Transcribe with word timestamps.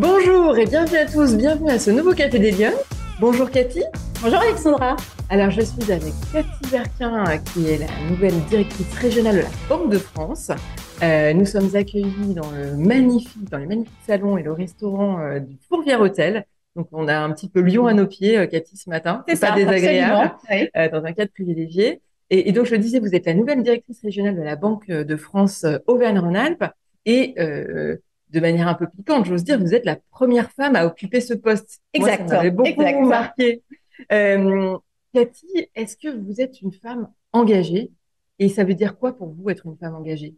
Bonjour 0.00 0.56
et 0.56 0.64
bienvenue 0.64 0.98
à 0.98 1.06
tous, 1.06 1.36
bienvenue 1.36 1.70
à 1.70 1.78
ce 1.80 1.90
nouveau 1.90 2.14
Café 2.14 2.38
des 2.38 2.52
Lions. 2.52 2.70
Bonjour 3.18 3.50
Cathy. 3.50 3.82
Bonjour 4.22 4.38
Alexandra. 4.38 4.94
Alors 5.28 5.50
je 5.50 5.62
suis 5.62 5.90
avec 5.90 6.12
Cathy 6.32 6.70
Berquin 6.70 7.24
qui 7.38 7.68
est 7.68 7.78
la 7.78 7.88
nouvelle 8.08 8.40
directrice 8.48 8.94
régionale 8.94 9.38
de 9.38 9.40
la 9.40 9.48
Banque 9.68 9.90
de 9.90 9.98
France. 9.98 10.52
Euh, 11.02 11.32
nous 11.32 11.44
sommes 11.46 11.74
accueillis 11.74 12.32
dans 12.32 12.48
le 12.52 12.76
magnifique, 12.76 13.50
dans 13.50 13.58
les 13.58 13.66
magnifiques 13.66 13.92
salons 14.06 14.38
et 14.38 14.44
le 14.44 14.52
restaurant 14.52 15.18
euh, 15.18 15.40
du 15.40 15.56
Fourvière 15.68 16.00
Hôtel. 16.00 16.46
Donc 16.76 16.86
on 16.92 17.08
a 17.08 17.18
un 17.18 17.32
petit 17.32 17.48
peu 17.48 17.58
Lyon 17.58 17.88
à 17.88 17.92
nos 17.92 18.06
pieds, 18.06 18.38
euh, 18.38 18.46
Cathy, 18.46 18.76
ce 18.76 18.88
matin. 18.88 19.24
C'est 19.26 19.40
pas 19.40 19.50
désagréable, 19.50 20.30
absolument, 20.44 20.68
euh, 20.76 20.88
dans 20.90 21.04
un 21.04 21.12
cadre 21.12 21.32
privilégié. 21.32 22.02
Et, 22.30 22.48
et 22.48 22.52
donc 22.52 22.66
je 22.66 22.70
le 22.70 22.78
disais, 22.78 23.00
vous 23.00 23.16
êtes 23.16 23.26
la 23.26 23.34
nouvelle 23.34 23.64
directrice 23.64 24.00
régionale 24.00 24.36
de 24.36 24.42
la 24.42 24.54
Banque 24.54 24.86
de 24.86 25.16
France 25.16 25.66
Auvergne-Rhône-Alpes 25.88 26.66
et 27.04 27.34
euh, 27.40 27.96
de 28.30 28.40
manière 28.40 28.68
un 28.68 28.74
peu 28.74 28.86
piquante, 28.86 29.26
j'ose 29.26 29.44
dire, 29.44 29.58
vous 29.58 29.74
êtes 29.74 29.84
la 29.84 29.96
première 30.10 30.50
femme 30.52 30.76
à 30.76 30.86
occuper 30.86 31.20
ce 31.20 31.34
poste. 31.34 31.80
Moi, 31.96 32.08
Exact, 32.08 32.28
ça 32.28 32.36
m'avait 32.36 32.50
beaucoup 32.50 33.06
marqué. 33.06 33.62
Euh, 34.12 34.76
Cathy, 35.14 35.68
est-ce 35.74 35.96
que 35.96 36.08
vous 36.08 36.40
êtes 36.40 36.60
une 36.60 36.72
femme 36.72 37.08
engagée? 37.32 37.90
Et 38.38 38.48
ça 38.48 38.64
veut 38.64 38.74
dire 38.74 38.96
quoi 38.98 39.16
pour 39.16 39.28
vous 39.28 39.50
être 39.50 39.66
une 39.66 39.76
femme 39.76 39.94
engagée? 39.94 40.34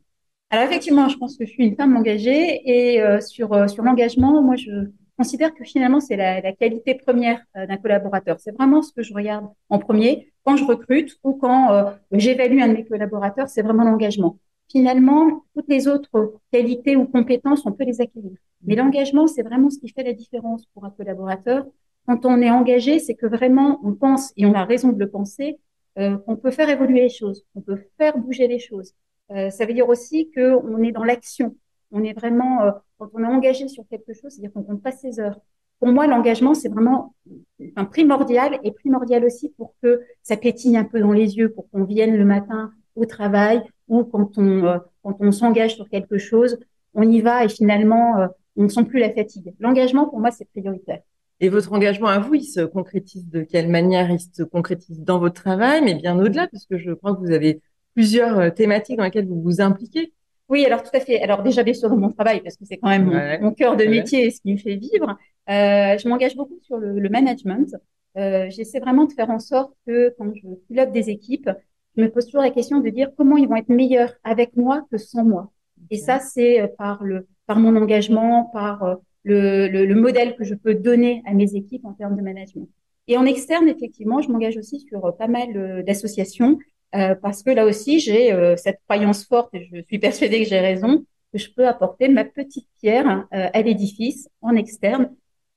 Alors 0.51 0.65
effectivement, 0.65 1.09
je 1.09 1.17
pense 1.17 1.37
que 1.37 1.45
je 1.45 1.51
suis 1.51 1.65
une 1.65 1.77
femme 1.77 1.97
engagée 1.97 2.63
et 2.65 3.03
euh, 3.03 3.21
sur 3.21 3.53
euh, 3.53 3.69
sur 3.69 3.85
l'engagement, 3.85 4.43
moi 4.43 4.57
je 4.57 4.91
considère 5.17 5.55
que 5.55 5.65
finalement 5.65 6.01
c'est 6.01 6.17
la, 6.17 6.41
la 6.41 6.53
qualité 6.53 6.95
première 6.95 7.41
euh, 7.57 7.67
d'un 7.67 7.77
collaborateur. 7.77 8.41
C'est 8.41 8.53
vraiment 8.53 8.83
ce 8.83 8.93
que 8.93 9.03
je 9.03 9.13
regarde 9.13 9.47
en 9.69 9.79
premier 9.79 10.33
quand 10.45 10.57
je 10.57 10.65
recrute 10.65 11.19
ou 11.23 11.35
quand 11.35 11.73
euh, 11.73 11.91
j'évalue 12.13 12.61
un 12.61 12.69
de 12.69 12.73
mes 12.73 12.85
collaborateurs, 12.87 13.49
c'est 13.49 13.63
vraiment 13.63 13.85
l'engagement. 13.85 14.39
Finalement, 14.71 15.45
toutes 15.55 15.69
les 15.69 15.89
autres 15.89 16.35
qualités 16.53 16.95
ou 16.95 17.05
compétences, 17.07 17.67
on 17.67 17.73
peut 17.73 17.85
les 17.85 18.01
acquérir. 18.01 18.33
Mais 18.63 18.77
l'engagement, 18.77 19.27
c'est 19.27 19.43
vraiment 19.43 19.69
ce 19.69 19.79
qui 19.79 19.89
fait 19.89 20.05
la 20.05 20.13
différence 20.13 20.67
pour 20.75 20.85
un 20.85 20.91
collaborateur. 20.91 21.67
Quand 22.07 22.25
on 22.25 22.41
est 22.41 22.51
engagé, 22.51 23.01
c'est 23.01 23.15
que 23.15 23.27
vraiment 23.27 23.81
on 23.83 23.95
pense 23.95 24.33
et 24.37 24.47
on 24.47 24.55
a 24.55 24.65
raison 24.65 24.91
de 24.93 24.99
le 24.99 25.11
penser, 25.11 25.59
euh, 25.99 26.19
qu'on 26.19 26.37
peut 26.37 26.53
faire 26.53 26.69
évoluer 26.69 27.01
les 27.01 27.09
choses, 27.09 27.45
qu'on 27.53 27.63
peut 27.63 27.81
faire 27.99 28.17
bouger 28.17 28.47
les 28.47 28.61
choses. 28.61 28.95
Euh, 29.33 29.51
ça 29.51 29.67
veut 29.67 29.75
dire 29.75 29.89
aussi 29.89 30.31
que 30.31 30.55
on 30.55 30.83
est 30.83 30.93
dans 30.93 31.05
l'action. 31.05 31.57
On 31.91 32.05
est 32.05 32.13
vraiment, 32.13 32.63
euh, 32.63 32.71
quand 32.99 33.11
on 33.15 33.25
est 33.25 33.27
engagé 33.27 33.67
sur 33.67 33.85
quelque 33.89 34.13
chose, 34.13 34.33
c'est-à-dire 34.33 34.53
qu'on 34.53 34.63
compte 34.63 34.83
pas 34.83 34.93
ses 34.93 35.19
heures. 35.19 35.41
Pour 35.81 35.89
moi, 35.89 36.07
l'engagement, 36.07 36.55
c'est 36.55 36.69
vraiment 36.69 37.15
enfin, 37.61 37.87
primordial 37.87 38.61
et 38.63 38.71
primordial 38.71 39.25
aussi 39.25 39.49
pour 39.49 39.75
que 39.83 40.03
ça 40.23 40.37
pétille 40.37 40.77
un 40.77 40.85
peu 40.85 41.01
dans 41.01 41.13
les 41.13 41.39
yeux, 41.39 41.51
pour 41.51 41.69
qu'on 41.71 41.85
vienne 41.85 42.17
le 42.17 42.25
matin 42.25 42.73
au 42.97 43.05
travail 43.07 43.63
ou 43.89 44.05
quand 44.05 44.39
on, 44.39 44.65
euh, 44.65 44.79
quand 45.03 45.17
on 45.21 45.33
s'engage 45.33 45.75
sur 45.77 45.89
quelque 45.89 46.19
chose, 46.19 46.59
on 46.95 47.03
y 47.03 47.21
va 47.21 47.45
et 47.45 47.49
finalement, 47.49 48.19
euh, 48.19 48.27
on 48.57 48.65
ne 48.65 48.69
sent 48.69 48.85
plus 48.85 48.99
la 48.99 49.11
fatigue. 49.11 49.55
L'engagement, 49.61 50.09
pour 50.09 50.21
moi, 50.21 50.31
c'est 50.31 50.49
prioritaire. 50.49 51.01
Et 51.41 51.49
votre 51.49 51.73
engagement 51.73 52.09
à 52.09 52.19
vous, 52.19 52.35
il 52.35 52.45
se 52.45 52.61
concrétise 52.61 53.27
de 53.29 53.43
quelle 53.43 53.69
manière? 53.69 54.11
Il 54.11 54.21
se 54.21 54.43
concrétise 54.43 55.01
dans 55.01 55.19
votre 55.19 55.41
travail, 55.41 55.81
mais 55.83 55.95
bien 55.95 56.19
au-delà, 56.19 56.49
parce 56.49 56.67
que 56.67 56.77
je 56.77 56.93
crois 56.93 57.15
que 57.15 57.21
vous 57.21 57.31
avez 57.33 57.61
plusieurs 57.95 58.39
euh, 58.39 58.51
thématiques 58.51 58.99
dans 58.99 59.05
lesquelles 59.05 59.27
vous 59.27 59.41
vous 59.41 59.61
impliquez. 59.61 60.13
Oui, 60.49 60.65
alors 60.67 60.83
tout 60.83 60.91
à 60.93 61.01
fait. 61.01 61.23
Alors 61.23 61.43
déjà, 61.43 61.63
bien 61.63 61.75
sûr, 61.75 61.89
dans 61.89 61.97
mon 61.97 62.11
travail, 62.11 62.41
parce 62.43 62.57
que 62.57 62.65
c'est 62.65 62.77
quand 62.77 62.89
même 62.89 63.05
mon, 63.07 63.13
Ouais. 63.13 63.39
mon 63.39 63.53
cœur 63.53 63.77
de 63.77 63.85
métier 63.85 64.27
et 64.27 64.31
ce 64.31 64.41
qui 64.41 64.53
me 64.53 64.59
fait 64.59 64.75
vivre, 64.77 65.17
euh, 65.49 65.97
je 65.97 66.09
m'engage 66.09 66.37
beaucoup 66.37 66.59
sur 66.63 66.77
le, 66.77 66.99
le 66.99 67.09
management. 67.09 67.75
Euh, 68.17 68.51
j'essaie 68.51 68.81
vraiment 68.81 69.05
de 69.05 69.13
faire 69.13 69.31
en 69.31 69.39
sorte 69.39 69.73
que 69.87 70.13
quand 70.19 70.33
je 70.35 70.49
pilote 70.69 70.91
des 70.93 71.09
équipes, 71.09 71.49
je 71.97 72.03
me 72.03 72.11
pose 72.11 72.27
toujours 72.27 72.43
la 72.43 72.51
question 72.51 72.81
de 72.81 72.89
dire 72.91 73.11
comment 73.17 73.37
ils 73.37 73.49
vont 73.49 73.57
être 73.57 73.69
meilleurs 73.69 74.13
avec 74.25 74.57
moi 74.57 74.87
que 74.91 74.99
sans 74.99 75.25
moi. 75.25 75.51
Et 75.91 75.97
ça, 75.99 76.19
c'est 76.21 76.61
euh, 76.61 76.69
par 76.79 77.03
le, 77.03 77.27
par 77.47 77.59
mon 77.59 77.77
engagement, 77.77 78.45
par 78.53 78.83
euh, 78.85 78.95
le, 79.25 79.69
le, 79.69 79.87
le 79.87 79.95
modèle 79.95 80.37
que 80.37 80.45
je 80.45 80.55
peux 80.55 80.75
donner 80.75 81.23
à 81.27 81.35
mes 81.35 81.55
équipes 81.55 81.85
en 81.85 81.93
termes 81.93 82.17
de 82.17 82.23
management. 82.23 82.69
Et 83.09 83.17
en 83.17 83.25
externe, 83.25 83.69
effectivement, 83.69 84.21
je 84.21 84.31
m'engage 84.31 84.57
aussi 84.57 84.81
sur 84.81 85.05
euh, 85.05 85.13
pas 85.13 85.29
mal 85.29 85.85
d'associations 85.85 86.59
euh, 86.95 87.15
parce 87.15 87.43
que 87.43 87.51
là 87.51 87.67
aussi, 87.67 88.01
j'ai 88.01 88.33
euh, 88.33 88.57
cette 88.57 88.79
croyance 88.89 89.25
forte 89.25 89.55
et 89.55 89.69
je 89.73 89.83
suis 89.83 89.99
persuadée 89.99 90.43
que 90.43 90.49
j'ai 90.49 90.61
raison 90.61 91.05
que 91.33 91.39
je 91.39 91.49
peux 91.55 91.67
apporter 91.69 92.09
ma 92.09 92.25
petite 92.25 92.67
pierre 92.81 93.27
euh, 93.33 93.49
à 93.53 93.63
l'édifice 93.63 94.29
en 94.43 94.57
externe. 94.57 95.11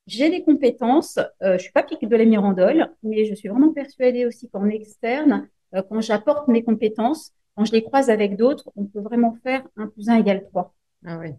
J'ai 0.06 0.30
des 0.30 0.44
compétences, 0.44 1.18
euh, 1.42 1.58
je 1.58 1.64
suis 1.64 1.72
pas 1.72 1.84
pique 1.84 2.08
de 2.08 2.16
la 2.16 2.26
Mirandole, 2.26 2.92
mais 3.04 3.26
je 3.26 3.34
suis 3.34 3.50
vraiment 3.50 3.72
persuadée 3.74 4.26
aussi 4.26 4.50
qu'en 4.50 4.68
externe, 4.70 5.48
quand 5.82 6.02
j'apporte 6.02 6.48
mes 6.48 6.64
compétences, 6.64 7.32
quand 7.56 7.66
je 7.66 7.72
les 7.72 7.84
croise 7.84 8.10
avec 8.10 8.36
d'autres, 8.36 8.72
on 8.76 8.86
peut 8.86 9.02
vraiment 9.02 9.38
faire 9.44 9.64
un 9.78 9.88
plus 9.88 10.10
un 10.10 10.18
égale 10.18 10.44
trois. 10.50 10.74
Ah 11.06 11.20
oui. 11.20 11.30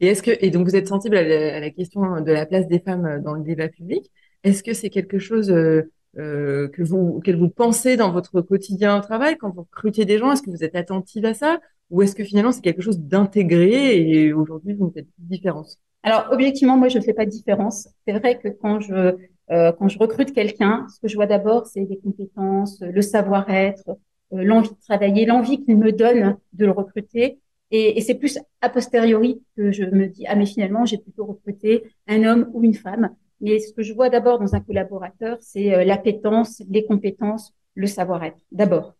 Et 0.00 0.08
est-ce 0.08 0.22
que 0.22 0.30
et 0.40 0.50
donc 0.50 0.66
vous 0.66 0.76
êtes 0.76 0.88
sensible 0.88 1.16
à 1.16 1.22
la, 1.22 1.56
à 1.56 1.60
la 1.60 1.70
question 1.70 2.20
de 2.20 2.32
la 2.32 2.46
place 2.46 2.68
des 2.68 2.78
femmes 2.78 3.20
dans 3.22 3.34
le 3.34 3.42
débat 3.42 3.68
public 3.68 4.10
Est-ce 4.44 4.62
que 4.62 4.72
c'est 4.72 4.90
quelque 4.90 5.18
chose 5.18 5.50
euh, 5.50 5.90
euh, 6.18 6.68
que 6.68 6.82
vous 6.82 7.14
auquel 7.16 7.36
vous 7.36 7.48
pensez 7.48 7.96
dans 7.96 8.12
votre 8.12 8.40
quotidien 8.40 8.98
au 8.98 9.00
travail 9.00 9.36
quand 9.36 9.50
vous 9.50 9.62
recrutez 9.62 10.04
des 10.04 10.18
gens? 10.18 10.32
Est-ce 10.32 10.42
que 10.42 10.50
vous 10.50 10.64
êtes 10.64 10.76
attentive 10.76 11.24
à 11.24 11.34
ça? 11.34 11.60
Ou 11.90 12.02
est-ce 12.02 12.14
que 12.14 12.24
finalement 12.24 12.52
c'est 12.52 12.60
quelque 12.60 12.82
chose 12.82 13.00
d'intégré 13.00 13.96
et 13.96 14.32
aujourd'hui 14.32 14.74
vous 14.74 14.86
ne 14.86 14.90
faites 14.90 15.06
plus 15.06 15.24
de 15.24 15.28
différence? 15.28 15.80
Alors, 16.02 16.28
objectivement, 16.30 16.76
moi, 16.76 16.88
je 16.88 16.98
ne 16.98 17.02
fais 17.02 17.12
pas 17.12 17.24
de 17.24 17.30
différence. 17.30 17.88
C'est 18.06 18.18
vrai 18.18 18.38
que 18.38 18.48
quand 18.48 18.80
je, 18.80 19.16
euh, 19.50 19.72
quand 19.72 19.88
je 19.88 19.98
recrute 19.98 20.32
quelqu'un, 20.32 20.86
ce 20.94 21.00
que 21.00 21.08
je 21.08 21.14
vois 21.14 21.26
d'abord, 21.26 21.66
c'est 21.66 21.86
les 21.88 21.98
compétences, 21.98 22.80
le 22.80 23.02
savoir-être, 23.02 23.90
euh, 24.32 24.44
l'envie 24.44 24.70
de 24.70 24.80
travailler, 24.86 25.24
l'envie 25.24 25.64
qu'il 25.64 25.76
me 25.76 25.92
donne 25.92 26.36
de 26.52 26.66
le 26.66 26.72
recruter. 26.72 27.38
Et, 27.70 28.00
c'est 28.00 28.14
plus 28.14 28.38
a 28.62 28.68
posteriori 28.68 29.42
que 29.56 29.72
je 29.72 29.84
me 29.84 30.06
dis, 30.06 30.26
ah, 30.26 30.36
mais 30.36 30.46
finalement, 30.46 30.84
j'ai 30.86 30.98
plutôt 30.98 31.26
recruté 31.26 31.84
un 32.06 32.24
homme 32.24 32.50
ou 32.52 32.64
une 32.64 32.74
femme. 32.74 33.10
Mais 33.40 33.58
ce 33.58 33.72
que 33.72 33.82
je 33.82 33.92
vois 33.92 34.08
d'abord 34.08 34.38
dans 34.38 34.54
un 34.54 34.60
collaborateur, 34.60 35.38
c'est 35.40 35.74
euh, 35.74 35.84
l'appétence, 35.84 36.62
les 36.68 36.84
compétences, 36.84 37.52
le 37.74 37.86
savoir-être. 37.86 38.38
D'abord. 38.52 38.94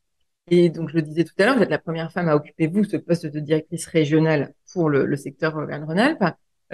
Et 0.50 0.70
donc 0.70 0.88
je 0.88 0.94
le 0.94 1.02
disais 1.02 1.24
tout 1.24 1.34
à 1.38 1.44
l'heure, 1.44 1.56
vous 1.56 1.62
êtes 1.62 1.70
la 1.70 1.78
première 1.78 2.10
femme 2.10 2.28
à 2.28 2.36
occuper 2.36 2.68
vous 2.68 2.84
ce 2.84 2.96
poste 2.96 3.26
de 3.26 3.40
directrice 3.40 3.86
régionale 3.86 4.54
pour 4.72 4.88
le, 4.88 5.04
le 5.04 5.16
secteur 5.16 5.56
Auvergne-Rhône-Alpes. 5.56 6.24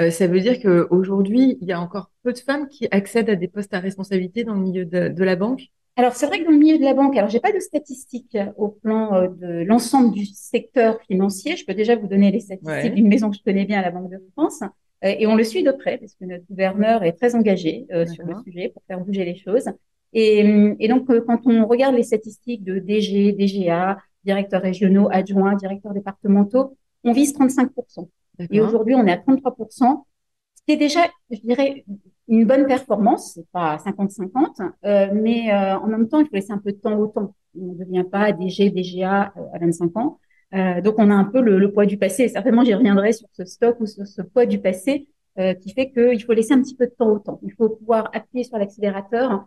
Euh, 0.01 0.11
ça 0.11 0.27
veut 0.27 0.41
dire 0.41 0.61
qu'aujourd'hui, 0.61 1.57
il 1.61 1.69
y 1.69 1.73
a 1.73 1.81
encore 1.81 2.11
peu 2.23 2.33
de 2.33 2.39
femmes 2.39 2.69
qui 2.69 2.89
accèdent 2.91 3.31
à 3.31 3.37
des 3.37 3.49
postes 3.49 3.73
à 3.75 3.81
responsabilité 3.81 4.45
dans 4.45 4.55
le 4.55 4.61
milieu 4.61 4.85
de, 4.85 5.09
de 5.09 5.25
la 5.25 5.37
banque. 5.37 5.69
Alors, 5.97 6.15
c'est 6.15 6.27
vrai 6.27 6.41
que 6.41 6.45
dans 6.45 6.51
le 6.51 6.59
milieu 6.59 6.79
de 6.79 6.83
la 6.85 6.95
banque, 6.95 7.17
alors 7.17 7.31
j'ai 7.31 7.39
pas 7.39 7.53
de 7.53 7.61
statistiques 7.61 8.37
au 8.57 8.69
plan 8.69 9.15
euh, 9.15 9.29
de 9.29 9.63
l'ensemble 9.65 10.13
du 10.13 10.25
secteur 10.27 11.01
financier. 11.03 11.57
Je 11.57 11.65
peux 11.65 11.75
déjà 11.75 11.95
vous 11.95 12.09
donner 12.09 12.33
les 12.33 12.41
statistiques 12.41 12.69
Ouais. 12.69 12.91
d'une 12.91 13.07
maison 13.07 13.31
que 13.31 13.37
je 13.37 13.43
connais 13.45 13.65
bien, 13.65 13.81
la 13.81 13.93
Banque 13.93 14.11
de 14.11 14.21
France. 14.33 14.63
Euh, 15.05 15.15
et 15.19 15.27
on 15.29 15.37
le 15.37 15.45
suit 15.45 15.63
de 15.63 15.71
près 15.71 15.99
parce 15.99 16.15
que 16.15 16.25
notre 16.25 16.45
gouverneur 16.51 17.05
est 17.05 17.13
très 17.13 17.37
engagé 17.37 17.87
euh, 17.93 18.07
sur 18.07 18.25
le 18.27 18.35
sujet 18.45 18.71
pour 18.71 18.83
faire 18.89 18.99
bouger 19.01 19.25
les 19.25 19.37
choses. 19.37 19.69
Et, 20.13 20.41
et 20.81 20.89
donc, 20.89 21.09
euh, 21.11 21.21
quand 21.25 21.47
on 21.47 21.67
regarde 21.67 21.95
les 21.95 22.03
statistiques 22.05 22.65
de 22.65 22.81
DG, 22.81 23.33
DGA, 23.33 23.99
directeurs 24.25 24.63
régionaux, 24.63 25.09
adjoints, 25.13 25.55
directeurs 25.55 25.93
départementaux, 25.95 26.77
on 27.05 27.13
vise 27.13 27.35
35%. 27.35 28.09
Et 28.51 28.61
aujourd'hui, 28.61 28.95
on 28.95 29.07
est 29.07 29.13
à 29.13 29.17
33%, 29.17 30.07
ce 30.55 30.63
qui 30.67 30.73
est 30.73 30.77
déjà, 30.77 31.01
je 31.31 31.39
dirais, 31.41 31.85
une 32.29 32.45
bonne 32.47 32.67
performance. 32.67 33.33
C'est 33.35 33.49
pas 33.53 33.79
50-50, 33.79 34.61
euh, 34.85 35.09
mais 35.13 35.53
euh, 35.53 35.79
en 35.79 35.87
même 35.87 36.09
temps, 36.09 36.21
il 36.21 36.27
faut 36.27 36.35
laisser 36.35 36.53
un 36.53 36.59
peu 36.59 36.73
de 36.73 36.79
temps 36.79 36.99
au 36.99 37.07
temps. 37.07 37.35
On 37.59 37.73
ne 37.73 37.79
devient 37.85 38.05
pas 38.11 38.33
DG, 38.33 38.71
DGA 38.71 39.33
euh, 39.37 39.41
à 39.53 39.59
25 39.59 39.97
ans. 39.97 40.19
Euh, 40.55 40.81
donc, 40.81 40.97
on 40.99 41.11
a 41.11 41.15
un 41.15 41.25
peu 41.25 41.41
le, 41.41 41.59
le 41.59 41.73
poids 41.73 41.87
du 41.87 41.97
passé. 41.97 42.29
Certainement, 42.29 42.65
j'y 42.65 42.75
reviendrai 42.75 43.13
sur 43.13 43.29
ce 43.33 43.45
stock 43.45 43.77
ou 43.81 43.87
sur 43.87 44.07
ce 44.07 44.23
poids 44.23 44.47
du 44.47 44.59
passé 44.61 45.09
euh, 45.39 45.55
qui 45.55 45.73
fait 45.73 45.91
qu'il 45.91 46.23
faut 46.23 46.33
laisser 46.33 46.55
un 46.55 46.63
petit 46.63 46.77
peu 46.77 46.87
de 46.87 46.93
temps 46.93 47.11
au 47.11 47.19
temps. 47.19 47.41
Il 47.43 47.53
faut 47.53 47.69
pouvoir 47.69 48.11
appuyer 48.13 48.45
sur 48.45 48.57
l'accélérateur 48.59 49.47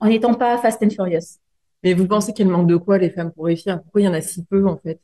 en 0.00 0.08
n'étant 0.08 0.34
pas 0.34 0.58
fast 0.58 0.82
and 0.82 0.90
furious. 0.90 1.38
Mais 1.84 1.94
vous 1.94 2.06
pensez 2.08 2.32
qu'elle 2.32 2.48
manque 2.48 2.66
de 2.66 2.76
quoi 2.76 2.98
les 2.98 3.10
femmes 3.10 3.32
pour 3.32 3.44
réussir? 3.44 3.80
Pourquoi 3.82 4.00
il 4.00 4.04
y 4.04 4.08
en 4.08 4.14
a 4.14 4.20
si 4.20 4.44
peu 4.44 4.66
en 4.66 4.76
fait? 4.78 5.00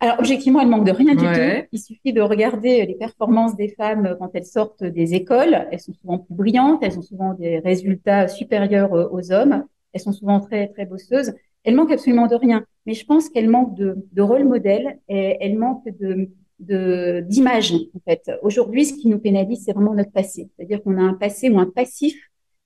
Alors, 0.00 0.16
objectivement, 0.18 0.60
elle 0.60 0.68
manque 0.68 0.86
de 0.86 0.92
rien 0.92 1.14
du 1.14 1.24
tout. 1.24 1.66
Il 1.72 1.78
suffit 1.80 2.12
de 2.12 2.20
regarder 2.20 2.84
les 2.84 2.94
performances 2.94 3.56
des 3.56 3.68
femmes 3.68 4.16
quand 4.18 4.30
elles 4.34 4.44
sortent 4.44 4.84
des 4.84 5.14
écoles. 5.14 5.66
Elles 5.70 5.80
sont 5.80 5.94
souvent 5.94 6.18
plus 6.18 6.34
brillantes, 6.34 6.80
elles 6.82 6.98
ont 6.98 7.02
souvent 7.02 7.32
des 7.34 7.58
résultats 7.60 8.28
supérieurs 8.28 8.92
euh, 8.94 9.08
aux 9.10 9.32
hommes, 9.32 9.64
elles 9.92 10.00
sont 10.00 10.12
souvent 10.12 10.40
très, 10.40 10.68
très 10.68 10.84
bosseuses. 10.84 11.32
Elles 11.64 11.74
manquent 11.74 11.92
absolument 11.92 12.26
de 12.26 12.34
rien. 12.34 12.64
Mais 12.84 12.94
je 12.94 13.06
pense 13.06 13.30
qu'elles 13.30 13.48
manquent 13.48 13.74
de, 13.74 13.96
de 14.12 14.22
rôle 14.22 14.44
modèle 14.44 14.98
et 15.08 15.36
elles 15.40 15.58
manquent 15.58 15.88
de, 15.98 16.28
de, 16.60 17.24
d'image, 17.26 17.72
en 17.72 18.00
fait. 18.04 18.30
Aujourd'hui, 18.42 18.84
ce 18.84 18.94
qui 18.94 19.08
nous 19.08 19.18
pénalise, 19.18 19.64
c'est 19.64 19.72
vraiment 19.72 19.94
notre 19.94 20.12
passé. 20.12 20.50
C'est-à-dire 20.56 20.82
qu'on 20.82 20.98
a 20.98 21.02
un 21.02 21.14
passé 21.14 21.48
ou 21.50 21.58
un 21.58 21.66
passif 21.70 22.16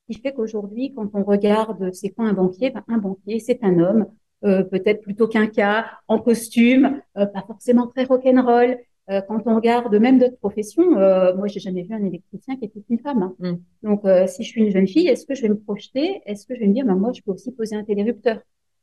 qui 0.08 0.18
fait 0.18 0.32
qu'aujourd'hui, 0.32 0.92
quand 0.94 1.08
on 1.14 1.22
regarde 1.22 1.92
c'est 1.92 2.10
quoi 2.10 2.26
un 2.26 2.32
banquier, 2.32 2.70
ben, 2.70 2.82
un 2.88 2.98
banquier, 2.98 3.38
c'est 3.38 3.60
un 3.62 3.78
homme, 3.78 4.06
euh, 4.44 4.62
peut-être 4.64 5.02
plutôt 5.02 5.28
qu'un 5.28 5.46
cas, 5.46 5.86
en 6.08 6.18
costume, 6.18 7.00
euh, 7.16 7.26
pas 7.26 7.42
forcément 7.46 7.86
très 7.86 8.04
rock'n'roll. 8.04 8.78
Euh, 9.10 9.20
quand 9.26 9.40
on 9.46 9.56
regarde 9.56 9.94
même 9.96 10.18
d'autres 10.18 10.38
professions, 10.38 10.96
euh, 10.98 11.34
moi, 11.34 11.48
j'ai 11.48 11.58
jamais 11.60 11.82
vu 11.82 11.94
un 11.94 12.04
électricien 12.04 12.56
qui 12.56 12.66
était 12.66 12.82
une 12.88 12.98
femme. 13.00 13.22
hein. 13.22 13.34
Mm. 13.40 13.88
Donc, 13.88 14.04
euh, 14.04 14.26
si 14.26 14.44
je 14.44 14.48
suis 14.48 14.62
une 14.62 14.70
jeune 14.70 14.86
fille, 14.86 15.08
est-ce 15.08 15.26
que 15.26 15.34
je 15.34 15.42
vais 15.42 15.48
me 15.48 15.58
projeter? 15.58 16.20
Est-ce 16.26 16.46
que 16.46 16.54
je 16.54 16.60
vais 16.60 16.68
me 16.68 16.74
dire, 16.74 16.86
ben, 16.86 16.94
moi, 16.94 17.12
je 17.12 17.20
peux 17.22 17.32
aussi 17.32 17.50
poser 17.52 17.74
un 17.76 17.82
télérupteur? 17.82 18.38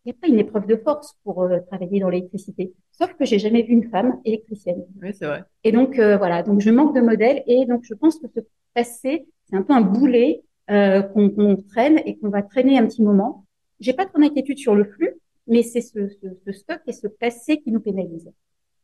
Il 0.07 0.11
n'y 0.11 0.17
a 0.17 0.21
pas 0.21 0.27
une 0.27 0.39
épreuve 0.39 0.67
de 0.67 0.77
force 0.77 1.15
pour 1.23 1.43
euh, 1.43 1.59
travailler 1.69 1.99
dans 1.99 2.09
l'électricité. 2.09 2.73
Sauf 2.91 3.13
que 3.15 3.25
j'ai 3.25 3.39
jamais 3.39 3.61
vu 3.63 3.73
une 3.73 3.89
femme 3.89 4.19
électricienne. 4.23 4.85
Oui, 5.01 5.09
c'est 5.13 5.25
vrai. 5.25 5.43
Et 5.65 5.73
donc 5.73 5.99
euh, 5.99 6.17
voilà, 6.17 6.43
donc 6.43 6.61
je 6.61 6.69
manque 6.69 6.95
de 6.95 7.01
modèles 7.01 7.43
et 7.45 7.65
donc 7.65 7.81
je 7.83 7.93
pense 7.93 8.17
que 8.17 8.27
ce 8.33 8.39
passé, 8.73 9.27
c'est 9.49 9.55
un 9.57 9.63
peu 9.63 9.73
un 9.73 9.81
boulet 9.81 10.43
euh, 10.71 11.01
qu'on 11.01 11.29
qu'on 11.29 11.57
traîne 11.57 11.99
et 12.05 12.15
qu'on 12.17 12.29
va 12.29 12.41
traîner 12.41 12.77
un 12.77 12.85
petit 12.85 13.03
moment. 13.03 13.45
J'ai 13.81 13.91
pas 13.91 14.05
trop 14.05 14.19
d'inquiétude 14.19 14.57
sur 14.57 14.75
le 14.75 14.85
flux, 14.85 15.13
mais 15.47 15.63
c'est 15.63 15.81
ce, 15.81 16.07
ce, 16.07 16.27
ce 16.45 16.51
stock 16.51 16.79
et 16.87 16.93
ce 16.93 17.07
passé 17.07 17.59
qui 17.59 17.71
nous 17.71 17.79
pénalise. 17.79 18.31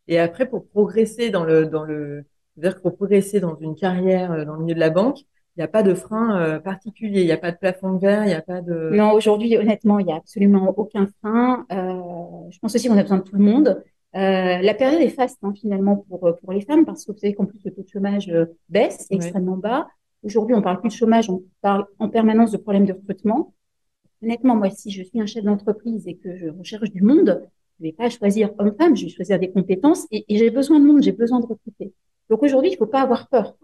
Et 0.07 0.19
après, 0.19 0.47
pour 0.47 0.67
progresser 0.67 1.29
dans 1.29 1.43
le, 1.43 1.65
dans 1.65 1.83
le, 1.83 2.25
que 2.61 2.79
pour 2.81 2.95
progresser 2.95 3.39
dans 3.39 3.55
une 3.55 3.75
carrière 3.75 4.31
euh, 4.31 4.45
dans 4.45 4.55
le 4.55 4.63
milieu 4.63 4.75
de 4.75 4.79
la 4.79 4.89
banque, 4.89 5.19
il 5.55 5.59
n'y 5.59 5.63
a 5.63 5.67
pas 5.67 5.83
de 5.83 5.93
frein 5.93 6.39
euh, 6.39 6.59
particulier, 6.59 7.21
il 7.21 7.25
n'y 7.25 7.31
a 7.31 7.37
pas 7.37 7.51
de 7.51 7.57
plafond 7.57 7.93
de 7.93 7.99
verre, 7.99 8.23
il 8.23 8.27
n'y 8.27 8.33
a 8.33 8.41
pas 8.41 8.61
de. 8.61 8.89
Non, 8.91 9.11
aujourd'hui, 9.11 9.55
honnêtement, 9.55 9.99
il 9.99 10.07
y 10.07 10.11
a 10.11 10.15
absolument 10.15 10.73
aucun 10.75 11.07
frein. 11.21 11.65
Euh, 11.71 12.49
je 12.49 12.57
pense 12.59 12.73
aussi 12.73 12.87
qu'on 12.87 12.97
a 12.97 13.03
besoin 13.03 13.19
de 13.19 13.23
tout 13.23 13.35
le 13.35 13.43
monde. 13.43 13.83
Euh, 14.15 14.57
la 14.61 14.73
période 14.75 15.01
est 15.01 15.09
faste 15.09 15.39
hein, 15.41 15.53
finalement 15.55 15.97
pour 15.97 16.37
pour 16.39 16.53
les 16.53 16.61
femmes 16.61 16.85
parce 16.85 17.03
que 17.03 17.11
vous 17.11 17.17
savez 17.17 17.33
qu'en 17.33 17.45
plus 17.45 17.59
le 17.65 17.71
taux 17.71 17.81
de 17.81 17.87
chômage 17.87 18.29
euh, 18.29 18.45
baisse 18.69 19.07
extrêmement 19.09 19.57
bas. 19.57 19.87
Aujourd'hui, 20.23 20.55
on 20.55 20.61
parle 20.61 20.79
plus 20.79 20.89
de 20.89 20.93
chômage, 20.93 21.29
on 21.29 21.43
parle 21.61 21.85
en 21.99 22.09
permanence 22.09 22.51
de 22.51 22.57
problèmes 22.57 22.85
de 22.85 22.93
recrutement. 22.93 23.53
Honnêtement, 24.23 24.55
moi, 24.55 24.69
si 24.69 24.89
je 24.89 25.03
suis 25.03 25.19
un 25.19 25.25
chef 25.25 25.43
d'entreprise 25.43 26.07
et 26.07 26.15
que 26.15 26.37
je 26.37 26.47
recherche 26.47 26.89
du 26.91 27.01
monde, 27.01 27.43
je 27.79 27.83
vais 27.85 27.91
pas 27.91 28.09
choisir 28.09 28.51
homme-femme, 28.57 28.95
je 28.95 29.05
vais 29.05 29.11
choisir 29.11 29.37
des 29.37 29.51
compétences 29.51 30.05
et, 30.11 30.23
et 30.29 30.37
j'ai 30.37 30.49
besoin 30.49 30.79
de 30.79 30.85
monde, 30.85 31.01
j'ai 31.03 31.11
besoin 31.11 31.39
de 31.39 31.45
recruter. 31.45 31.91
Donc 32.29 32.41
aujourd'hui, 32.41 32.71
il 32.71 32.77
faut 32.77 32.85
pas 32.85 33.01
avoir 33.01 33.27
peur. 33.27 33.55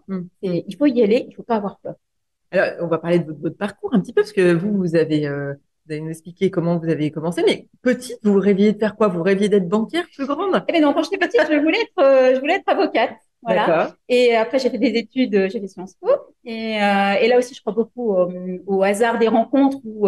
Et 0.42 0.64
il 0.68 0.76
faut 0.76 0.86
y 0.86 1.02
aller, 1.02 1.26
il 1.28 1.34
faut 1.34 1.42
pas 1.42 1.56
avoir 1.56 1.78
peur. 1.78 1.94
Alors, 2.50 2.84
on 2.84 2.88
va 2.88 2.98
parler 2.98 3.20
de 3.20 3.24
votre, 3.24 3.40
votre 3.40 3.56
parcours 3.56 3.94
un 3.94 4.00
petit 4.00 4.12
peu 4.12 4.20
parce 4.20 4.32
que 4.32 4.52
vous, 4.52 4.76
vous 4.76 4.96
avez, 4.96 5.26
euh, 5.26 5.54
vous 5.86 5.92
allez 5.92 6.02
nous 6.02 6.10
expliquer 6.10 6.50
comment 6.50 6.76
vous 6.76 6.88
avez 6.88 7.10
commencé. 7.10 7.42
Mais 7.46 7.68
petite, 7.80 8.18
vous 8.22 8.38
rêviez 8.38 8.72
de 8.72 8.78
faire 8.78 8.96
quoi? 8.96 9.08
Vous 9.08 9.22
rêviez 9.22 9.48
d'être 9.48 9.68
banquière 9.68 10.04
plus 10.14 10.26
grande? 10.26 10.62
Eh 10.68 10.72
bien 10.72 10.82
non, 10.82 10.92
quand 10.92 11.02
j'étais 11.04 11.16
petite, 11.16 11.40
je 11.50 11.58
voulais 11.58 11.80
être, 11.80 12.04
euh, 12.04 12.34
je 12.34 12.40
voulais 12.40 12.56
être 12.56 12.68
avocate. 12.68 13.16
Voilà. 13.42 13.96
Et 14.08 14.36
après, 14.36 14.58
j'ai 14.58 14.68
fait 14.68 14.78
des 14.78 14.98
études, 14.98 15.34
euh, 15.34 15.48
j'ai 15.48 15.60
fait 15.60 15.68
Sciences 15.68 15.94
Po. 15.94 16.10
Et, 16.44 16.82
euh, 16.82 17.14
et 17.22 17.28
là 17.28 17.38
aussi, 17.38 17.54
je 17.54 17.60
crois 17.60 17.72
beaucoup 17.72 18.12
au, 18.12 18.30
au 18.66 18.82
hasard 18.82 19.18
des 19.18 19.28
rencontres 19.28 19.78
où, 19.84 20.06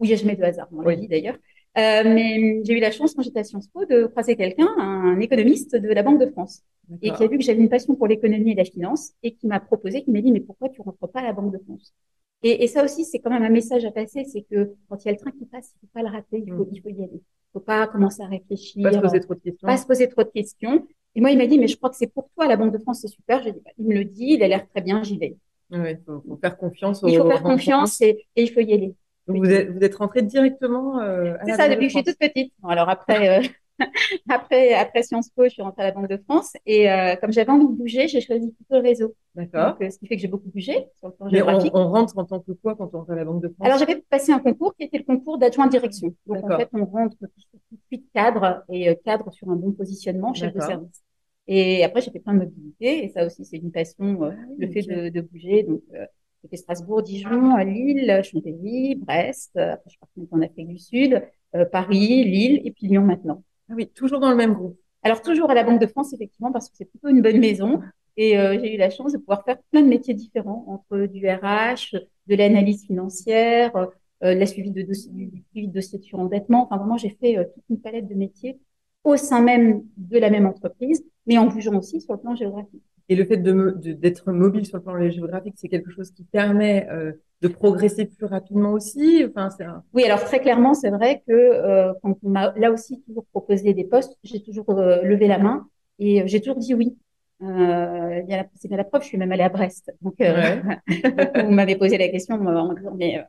où 0.00 0.04
il 0.04 0.08
n'y 0.08 0.14
a 0.14 0.16
jamais 0.16 0.36
de 0.36 0.42
hasard 0.42 0.68
dans 0.72 0.82
la 0.82 0.88
Oui. 0.88 0.96
vie 0.96 1.08
d'ailleurs. 1.08 1.36
Euh, 1.78 2.02
mais 2.04 2.62
j'ai 2.64 2.76
eu 2.76 2.80
la 2.80 2.90
chance, 2.90 3.14
quand 3.14 3.22
j'étais 3.22 3.40
à 3.40 3.44
Sciences 3.44 3.68
Po, 3.68 3.84
de 3.84 4.06
croiser 4.06 4.34
quelqu'un, 4.36 4.68
un 4.78 5.20
économiste 5.20 5.76
de 5.76 5.88
la 5.88 6.02
Banque 6.02 6.20
de 6.20 6.26
France, 6.26 6.62
et 7.02 7.12
qui 7.12 7.22
a 7.22 7.28
vu 7.28 7.38
que 7.38 7.44
j'avais 7.44 7.60
une 7.60 7.68
passion 7.68 7.94
pour 7.94 8.08
l'économie 8.08 8.52
et 8.52 8.54
la 8.56 8.64
finance, 8.64 9.12
et 9.22 9.34
qui 9.34 9.46
m'a 9.46 9.60
proposé, 9.60 10.02
qui 10.02 10.10
m'a 10.10 10.20
dit, 10.20 10.32
mais 10.32 10.40
pourquoi 10.40 10.68
tu 10.68 10.80
rentres 10.82 11.08
pas 11.08 11.20
à 11.20 11.22
la 11.24 11.32
Banque 11.32 11.52
de 11.52 11.58
France? 11.58 11.94
Et, 12.42 12.64
et 12.64 12.66
ça 12.68 12.82
aussi, 12.84 13.04
c'est 13.04 13.18
quand 13.20 13.30
même 13.30 13.42
un 13.44 13.50
message 13.50 13.84
à 13.84 13.92
passer, 13.92 14.24
c'est 14.24 14.42
que 14.50 14.72
quand 14.88 14.96
il 15.04 15.06
y 15.06 15.10
a 15.10 15.12
le 15.12 15.18
train 15.18 15.30
qui 15.30 15.44
passe, 15.44 15.72
il 15.76 15.80
faut 15.80 15.92
pas 15.92 16.02
le 16.02 16.08
rater, 16.08 16.42
il 16.44 16.52
faut, 16.52 16.64
Mm. 16.64 16.68
il 16.72 16.80
faut 16.80 16.88
y 16.88 17.02
aller. 17.04 17.10
Il 17.14 17.52
faut 17.52 17.60
pas 17.60 17.86
commencer 17.86 18.22
à 18.22 18.26
réfléchir, 18.26 18.82
Pas 18.82 18.92
se 18.92 18.98
poser 18.98 19.20
trop 19.20 19.34
de 19.34 19.40
questions. 19.40 19.66
pas 19.68 19.76
se 19.76 19.86
poser 19.86 20.08
trop 20.08 20.22
de 20.24 20.28
questions. 20.30 20.86
Et 21.14 21.20
moi, 21.20 21.30
il 21.32 21.38
m'a 21.38 21.46
dit, 21.46 21.58
mais 21.58 21.66
je 21.68 21.76
crois 21.76 21.90
que 21.90 21.96
c'est 21.96 22.06
pour 22.12 22.30
toi, 22.34 22.46
la 22.48 22.56
Banque 22.56 22.72
de 22.72 22.78
France, 22.78 23.00
c'est 23.02 23.08
super. 23.08 23.42
Dit, 23.42 23.52
bah, 23.52 23.70
il 23.78 23.86
me 23.86 23.94
le 23.94 24.04
dit, 24.04 24.34
il 24.34 24.42
a 24.42 24.48
l'air 24.48 24.66
très 24.68 24.80
bien, 24.80 25.02
j'y 25.02 25.18
vais. 25.18 25.36
Ouais, 25.70 26.00
faut, 26.06 26.20
faut 26.26 26.36
faire 26.36 26.56
confiance. 26.56 27.02
Il 27.06 27.18
aux 27.18 27.22
faut 27.24 27.30
faire 27.30 27.42
confiance 27.42 28.00
et, 28.00 28.26
et 28.36 28.42
il 28.42 28.50
faut 28.50 28.60
y 28.60 28.72
aller. 28.72 28.94
Donc, 29.32 29.44
vous 29.44 29.50
êtes, 29.50 29.70
vous 29.70 29.80
êtes 29.80 29.94
rentrée 29.96 30.22
directement 30.22 31.00
euh, 31.00 31.34
à 31.40 31.44
C'est 31.46 31.54
ça, 31.54 31.68
depuis 31.68 31.86
de 31.86 31.92
que 31.92 31.92
je 31.92 31.98
suis 31.98 32.04
toute 32.04 32.18
petite. 32.18 32.52
Bon, 32.60 32.68
alors 32.68 32.88
après, 32.88 33.40
euh, 33.40 33.48
après, 34.28 34.74
après 34.74 35.02
Sciences 35.02 35.30
Po, 35.30 35.44
je 35.44 35.50
suis 35.50 35.62
rentrée 35.62 35.82
à 35.82 35.86
la 35.86 35.92
Banque 35.92 36.08
de 36.08 36.16
France. 36.18 36.52
Et 36.66 36.90
euh, 36.90 37.16
comme 37.16 37.32
j'avais 37.32 37.50
envie 37.50 37.66
de 37.66 37.72
bouger, 37.72 38.08
j'ai 38.08 38.20
choisi 38.20 38.50
plutôt 38.52 38.76
le 38.76 38.80
réseau. 38.80 39.14
D'accord. 39.34 39.76
Euh, 39.80 39.90
ce 39.90 39.98
qui 39.98 40.06
fait 40.06 40.16
que 40.16 40.22
j'ai 40.22 40.28
beaucoup 40.28 40.50
bougé 40.50 40.86
sur 40.98 41.08
le 41.08 41.14
plan 41.14 41.26
Mais 41.30 41.42
on, 41.42 41.46
géographique. 41.46 41.72
on 41.74 41.88
rentre 41.88 42.18
en 42.18 42.24
tant 42.24 42.40
que 42.40 42.52
quoi 42.52 42.74
quand 42.76 42.90
on 42.94 42.98
rentre 42.98 43.12
à 43.12 43.14
la 43.16 43.24
Banque 43.24 43.42
de 43.42 43.48
France? 43.48 43.66
Alors, 43.66 43.78
j'avais 43.78 44.02
passé 44.10 44.32
un 44.32 44.38
concours 44.40 44.74
qui 44.76 44.84
était 44.84 44.98
le 44.98 45.04
concours 45.04 45.38
d'adjoint 45.38 45.66
direction. 45.66 46.14
Donc, 46.26 46.44
en 46.44 46.56
fait, 46.56 46.68
on 46.72 46.84
rentre 46.84 47.16
tout 47.18 47.26
de 47.72 47.78
suite 47.86 48.06
cadre 48.14 48.64
et 48.68 48.88
euh, 48.90 48.94
cadre 49.04 49.32
sur 49.32 49.48
un 49.50 49.56
bon 49.56 49.72
positionnement, 49.72 50.34
chef 50.34 50.52
de 50.54 50.60
service. 50.60 51.02
Et 51.46 51.82
après, 51.84 52.00
j'ai 52.00 52.10
fait 52.10 52.20
plein 52.20 52.34
de 52.34 52.40
mobilité. 52.40 53.04
Et 53.04 53.08
ça 53.08 53.26
aussi, 53.26 53.44
c'est 53.44 53.56
une 53.58 53.72
passion, 53.72 54.22
euh, 54.24 54.30
le 54.58 54.68
fait 54.70 54.82
de, 54.82 55.08
de 55.08 55.20
bouger. 55.20 55.62
Donc, 55.64 55.80
euh, 55.94 56.04
j'ai 56.42 56.48
fait 56.48 56.56
Strasbourg, 56.56 57.02
Dijon, 57.02 57.56
Lille, 57.58 58.20
Chantilly, 58.24 58.94
Brest. 58.96 59.52
Euh, 59.56 59.72
Après, 59.74 59.84
je 59.86 59.90
suis 59.90 59.98
partie 59.98 60.28
en 60.30 60.42
Afrique 60.42 60.68
du 60.68 60.78
Sud, 60.78 61.22
euh, 61.54 61.64
Paris, 61.64 62.24
Lille 62.24 62.62
et 62.64 62.70
puis 62.72 62.86
Lyon 62.86 63.02
maintenant. 63.02 63.42
Ah 63.70 63.74
oui, 63.76 63.88
toujours 63.88 64.20
dans 64.20 64.30
le 64.30 64.36
même 64.36 64.54
groupe. 64.54 64.78
Alors, 65.02 65.22
toujours 65.22 65.50
à 65.50 65.54
la 65.54 65.64
Banque 65.64 65.80
de 65.80 65.86
France, 65.86 66.12
effectivement, 66.12 66.52
parce 66.52 66.68
que 66.68 66.76
c'est 66.76 66.84
plutôt 66.84 67.08
une 67.08 67.22
bonne 67.22 67.38
maison. 67.38 67.80
Et 68.16 68.38
euh, 68.38 68.58
j'ai 68.60 68.74
eu 68.74 68.76
la 68.76 68.90
chance 68.90 69.12
de 69.12 69.18
pouvoir 69.18 69.44
faire 69.44 69.58
plein 69.70 69.82
de 69.82 69.88
métiers 69.88 70.14
différents, 70.14 70.64
entre 70.68 71.06
du 71.06 71.26
RH, 71.28 71.96
de 72.26 72.34
l'analyse 72.34 72.84
financière, 72.84 73.74
euh, 73.76 74.34
la 74.34 74.46
suivi 74.46 74.70
de 74.70 74.82
dossiers, 74.82 75.10
du 75.10 75.42
suivi 75.50 75.68
de 75.68 75.72
dossiers 75.72 75.98
de 75.98 76.04
surendettement. 76.04 76.64
Enfin, 76.66 76.76
vraiment, 76.76 76.98
j'ai 76.98 77.10
fait 77.10 77.38
euh, 77.38 77.44
toute 77.44 77.64
une 77.70 77.80
palette 77.80 78.08
de 78.08 78.14
métiers 78.14 78.58
au 79.04 79.16
sein 79.16 79.40
même 79.40 79.82
de 79.96 80.18
la 80.18 80.28
même 80.28 80.46
entreprise, 80.46 81.02
mais 81.26 81.38
en 81.38 81.46
bougeant 81.46 81.74
aussi 81.78 82.00
sur 82.00 82.12
le 82.12 82.20
plan 82.20 82.34
géographique. 82.34 82.82
Et 83.10 83.16
le 83.16 83.24
fait 83.26 83.36
de 83.36 83.52
me- 83.52 83.72
de- 83.72 83.92
d'être 83.92 84.30
mobile 84.32 84.64
sur 84.64 84.78
le 84.78 84.82
plan 84.84 85.10
géographique, 85.10 85.54
c'est 85.56 85.68
quelque 85.68 85.90
chose 85.90 86.10
qui 86.12 86.24
permet 86.24 86.88
euh, 86.90 87.12
de 87.42 87.48
progresser 87.48 88.06
plus 88.06 88.24
rapidement 88.26 88.72
aussi. 88.72 89.24
Enfin, 89.28 89.48
un... 89.60 89.82
Oui, 89.92 90.04
alors 90.04 90.24
très 90.24 90.40
clairement, 90.40 90.74
c'est 90.74 90.90
vrai 90.90 91.22
que 91.26 91.32
euh, 91.32 91.92
quand 92.02 92.16
on 92.22 92.28
m'a 92.30 92.52
là 92.56 92.70
aussi 92.70 93.02
toujours 93.02 93.26
proposé 93.32 93.74
des 93.74 93.84
postes, 93.84 94.16
j'ai 94.22 94.42
toujours 94.42 94.70
euh, 94.70 95.02
levé 95.02 95.26
la 95.26 95.38
main 95.38 95.68
et 95.98 96.22
euh, 96.22 96.24
j'ai 96.26 96.40
toujours 96.40 96.56
dit 96.56 96.72
oui. 96.74 96.96
Euh, 97.42 98.20
c'est 98.54 98.68
bien 98.68 98.76
la 98.76 98.84
preuve, 98.84 99.02
je 99.02 99.08
suis 99.08 99.18
même 99.18 99.32
allée 99.32 99.42
à 99.42 99.48
Brest. 99.48 99.90
Donc, 100.02 100.14
euh, 100.20 100.60
vous 101.44 101.50
m'avez 101.50 101.76
posé 101.76 101.98
la 101.98 102.08
question 102.08 102.36
en 102.36 102.74
disant, 102.74 102.94
mais 102.96 103.24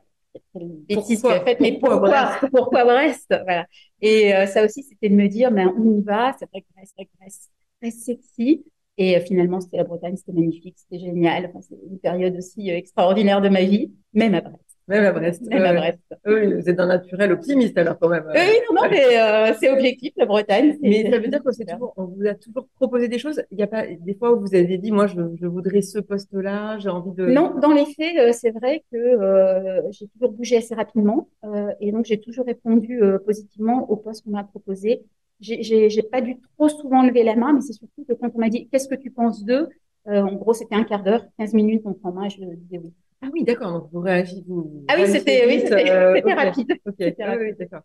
quelle 0.52 0.68
bêtise 0.88 1.20
Pourquoi- 1.22 1.36
tu 1.38 1.40
as 1.42 1.44
faite, 1.44 1.60
mais 1.60 1.72
pourquoi 1.78 2.00
pourquoi, 2.00 2.48
pourquoi 2.50 2.84
Brest? 2.84 3.26
Voilà. 3.44 3.66
Et 4.00 4.34
euh, 4.34 4.46
ça 4.46 4.64
aussi, 4.64 4.82
c'était 4.82 5.08
de 5.08 5.14
me 5.14 5.28
dire, 5.28 5.50
mais 5.50 5.64
on 5.66 5.98
y 5.98 6.02
va, 6.02 6.34
c'est 6.38 6.48
vrai 6.50 6.60
que 6.62 6.66
Brest, 6.76 6.94
que 6.98 7.04
Brest, 7.18 7.50
très 7.80 7.90
sexy. 7.90 8.64
Et 8.98 9.16
euh, 9.16 9.20
finalement, 9.20 9.60
c'était 9.60 9.78
la 9.78 9.84
Bretagne, 9.84 10.16
c'était 10.16 10.32
magnifique, 10.32 10.76
c'était 10.78 11.02
génial. 11.02 11.46
Enfin, 11.46 11.60
c'est 11.62 11.76
une 11.90 11.98
période 11.98 12.36
aussi 12.36 12.70
euh, 12.70 12.76
extraordinaire 12.76 13.40
de 13.40 13.48
ma 13.48 13.62
vie, 13.62 13.92
même 14.12 14.34
à 14.34 14.40
Brest. 14.42 14.72
Même 14.88 15.04
à 15.04 15.12
Brest. 15.12 15.42
Même 15.46 15.62
à. 15.62 15.72
Brest. 15.72 16.00
Oui, 16.26 16.54
vous 16.54 16.68
êtes 16.68 16.76
d'un 16.76 16.86
naturel 16.86 17.32
optimiste 17.32 17.78
alors 17.78 17.98
quand 17.98 18.08
même. 18.08 18.24
Oui, 18.34 18.40
non, 18.68 18.82
non, 18.82 18.88
mais 18.90 19.16
euh, 19.16 19.54
c'est 19.58 19.70
objectif, 19.70 20.12
la 20.16 20.26
Bretagne. 20.26 20.76
Mais 20.82 21.08
ça 21.08 21.18
veut 21.18 21.28
dire 21.28 21.40
toujours, 21.42 21.94
on 21.96 22.04
vous 22.04 22.26
a 22.26 22.34
toujours 22.34 22.66
proposé 22.74 23.08
des 23.08 23.18
choses. 23.18 23.42
Il 23.50 23.56
n'y 23.56 23.62
a 23.62 23.68
pas 23.68 23.86
des 23.86 24.14
fois 24.14 24.32
où 24.32 24.40
vous 24.40 24.54
avez 24.54 24.78
dit, 24.78 24.90
moi, 24.90 25.06
je, 25.06 25.20
je 25.40 25.46
voudrais 25.46 25.82
ce 25.82 26.00
poste-là, 26.00 26.78
j'ai 26.78 26.88
envie 26.88 27.12
de. 27.12 27.26
Non, 27.26 27.54
dans 27.60 27.72
les 27.72 27.86
faits, 27.86 28.16
euh, 28.18 28.32
c'est 28.32 28.50
vrai 28.50 28.84
que 28.92 28.96
euh, 28.98 29.82
j'ai 29.92 30.08
toujours 30.08 30.32
bougé 30.32 30.56
assez 30.56 30.74
rapidement 30.74 31.28
euh, 31.44 31.72
et 31.80 31.92
donc 31.92 32.04
j'ai 32.04 32.20
toujours 32.20 32.44
répondu 32.44 33.02
euh, 33.02 33.18
positivement 33.18 33.88
au 33.90 33.96
poste 33.96 34.24
qu'on 34.24 34.32
m'a 34.32 34.44
proposé. 34.44 35.02
J'ai 35.42 36.02
pas 36.10 36.20
dû 36.20 36.36
trop 36.56 36.68
souvent 36.68 37.02
lever 37.02 37.24
la 37.24 37.36
main, 37.36 37.52
mais 37.52 37.60
c'est 37.60 37.72
surtout 37.72 38.04
que 38.08 38.14
quand 38.14 38.30
on 38.34 38.38
m'a 38.38 38.48
dit 38.48 38.68
qu'est-ce 38.68 38.88
que 38.88 38.94
tu 38.94 39.10
penses 39.10 39.44
d'eux, 39.44 39.68
euh, 40.08 40.22
en 40.22 40.34
gros 40.34 40.54
c'était 40.54 40.74
un 40.74 40.84
quart 40.84 41.02
d'heure, 41.02 41.24
15 41.38 41.52
minutes, 41.52 41.82
on 41.84 41.94
prend 41.94 42.12
main, 42.12 42.28
je 42.28 42.38
disais 42.38 42.78
oui. 42.78 42.92
Ah 43.20 43.28
oui, 43.32 43.44
d'accord. 43.44 43.72
Donc 43.72 43.88
vous 43.92 44.00
réagissez. 44.00 44.42
Vous 44.46 44.84
Ah 44.88 44.94
oui, 44.98 45.06
c'était 45.06 45.44
oui, 45.46 45.62
euh, 45.72 46.34
rapide. 46.34 46.72
Ok, 46.86 46.94
C'était 46.98 47.22
Ah 47.22 47.36
oui, 47.38 47.54
d'accord. 47.58 47.82